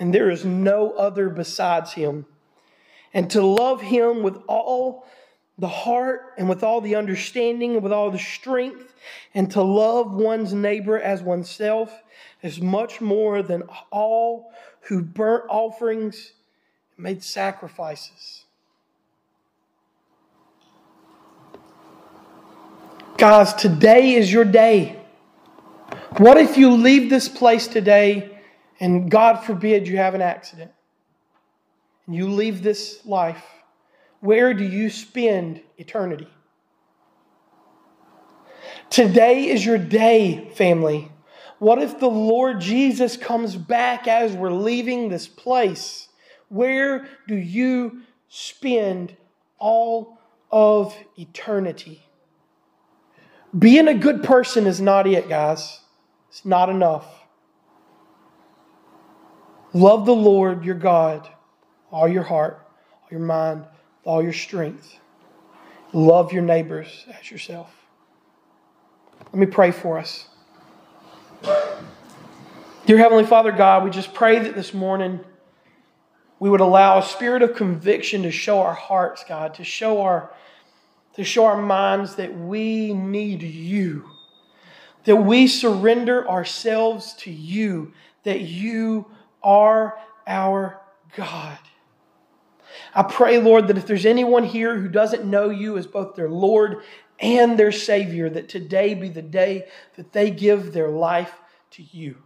and 0.00 0.12
there 0.12 0.30
is 0.30 0.44
no 0.44 0.92
other 0.92 1.28
besides 1.28 1.92
him. 1.92 2.26
And 3.12 3.30
to 3.30 3.42
love 3.42 3.80
him 3.80 4.22
with 4.22 4.36
all 4.48 5.06
the 5.58 5.68
heart 5.68 6.32
and 6.36 6.48
with 6.48 6.62
all 6.62 6.80
the 6.80 6.96
understanding 6.96 7.74
and 7.74 7.82
with 7.82 7.92
all 7.92 8.10
the 8.10 8.18
strength, 8.18 8.94
and 9.34 9.50
to 9.52 9.62
love 9.62 10.14
one's 10.14 10.52
neighbor 10.52 10.98
as 10.98 11.22
oneself 11.22 12.02
is 12.42 12.60
much 12.60 13.00
more 13.00 13.42
than 13.42 13.62
all 13.90 14.52
who 14.82 15.02
burnt 15.02 15.44
offerings 15.48 16.32
and 16.96 17.04
made 17.04 17.22
sacrifices. 17.22 18.44
Guys, 23.16 23.54
today 23.54 24.14
is 24.14 24.32
your 24.32 24.44
day. 24.44 25.00
What 26.16 26.36
if 26.36 26.58
you 26.58 26.72
leave 26.72 27.10
this 27.10 27.28
place 27.28 27.68
today 27.68 28.40
and 28.80 29.10
God 29.10 29.44
forbid 29.44 29.86
you 29.86 29.96
have 29.98 30.14
an 30.14 30.22
accident 30.22 30.72
and 32.06 32.14
you 32.14 32.28
leave 32.28 32.62
this 32.62 33.06
life? 33.06 33.53
Where 34.24 34.54
do 34.54 34.64
you 34.64 34.88
spend 34.88 35.60
eternity? 35.76 36.28
Today 38.88 39.48
is 39.48 39.66
your 39.66 39.76
day, 39.76 40.48
family. 40.54 41.12
What 41.58 41.78
if 41.82 42.00
the 42.00 42.08
Lord 42.08 42.58
Jesus 42.58 43.18
comes 43.18 43.54
back 43.54 44.08
as 44.08 44.32
we're 44.32 44.50
leaving 44.50 45.10
this 45.10 45.28
place? 45.28 46.08
Where 46.48 47.06
do 47.28 47.36
you 47.36 48.00
spend 48.30 49.14
all 49.58 50.18
of 50.50 50.96
eternity? 51.18 52.02
Being 53.58 53.88
a 53.88 53.94
good 53.94 54.24
person 54.24 54.66
is 54.66 54.80
not 54.80 55.06
it, 55.06 55.28
guys. 55.28 55.80
It's 56.30 56.46
not 56.46 56.70
enough. 56.70 57.06
Love 59.74 60.06
the 60.06 60.16
Lord 60.16 60.64
your 60.64 60.76
God, 60.76 61.28
all 61.90 62.08
your 62.08 62.22
heart, 62.22 62.66
all 63.02 63.08
your 63.10 63.20
mind, 63.20 63.66
all 64.04 64.22
your 64.22 64.32
strength. 64.32 64.98
Love 65.92 66.32
your 66.32 66.42
neighbors 66.42 67.06
as 67.18 67.30
yourself. 67.30 67.72
Let 69.26 69.34
me 69.34 69.46
pray 69.46 69.70
for 69.70 69.98
us. 69.98 70.28
Dear 72.86 72.98
Heavenly 72.98 73.24
Father 73.24 73.52
God, 73.52 73.84
we 73.84 73.90
just 73.90 74.12
pray 74.12 74.38
that 74.38 74.54
this 74.54 74.74
morning 74.74 75.20
we 76.38 76.50
would 76.50 76.60
allow 76.60 76.98
a 76.98 77.02
spirit 77.02 77.42
of 77.42 77.54
conviction 77.54 78.22
to 78.24 78.30
show 78.30 78.60
our 78.60 78.74
hearts, 78.74 79.24
God, 79.26 79.54
to 79.54 79.64
show 79.64 80.02
our 80.02 80.30
to 81.14 81.22
show 81.22 81.46
our 81.46 81.60
minds 81.60 82.16
that 82.16 82.36
we 82.36 82.92
need 82.92 83.42
you. 83.42 84.10
That 85.04 85.16
we 85.16 85.46
surrender 85.46 86.28
ourselves 86.28 87.14
to 87.18 87.30
you, 87.30 87.92
that 88.24 88.40
you 88.40 89.06
are 89.42 89.96
our 90.26 90.80
God. 91.16 91.58
I 92.94 93.02
pray, 93.02 93.38
Lord, 93.38 93.68
that 93.68 93.78
if 93.78 93.86
there's 93.86 94.06
anyone 94.06 94.44
here 94.44 94.78
who 94.78 94.88
doesn't 94.88 95.24
know 95.24 95.50
you 95.50 95.76
as 95.76 95.86
both 95.86 96.14
their 96.14 96.30
Lord 96.30 96.82
and 97.18 97.58
their 97.58 97.72
Savior, 97.72 98.28
that 98.30 98.48
today 98.48 98.94
be 98.94 99.08
the 99.08 99.22
day 99.22 99.66
that 99.96 100.12
they 100.12 100.30
give 100.30 100.72
their 100.72 100.88
life 100.88 101.32
to 101.72 101.82
you. 101.82 102.16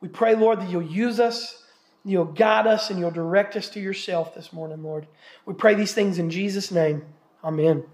We 0.00 0.08
pray, 0.08 0.34
Lord, 0.34 0.60
that 0.60 0.70
you'll 0.70 0.82
use 0.82 1.20
us, 1.20 1.62
you'll 2.04 2.24
guide 2.24 2.66
us, 2.66 2.90
and 2.90 2.98
you'll 2.98 3.10
direct 3.10 3.56
us 3.56 3.68
to 3.70 3.80
yourself 3.80 4.34
this 4.34 4.52
morning, 4.52 4.82
Lord. 4.82 5.06
We 5.44 5.54
pray 5.54 5.74
these 5.74 5.92
things 5.92 6.18
in 6.18 6.30
Jesus' 6.30 6.70
name. 6.70 7.04
Amen. 7.44 7.84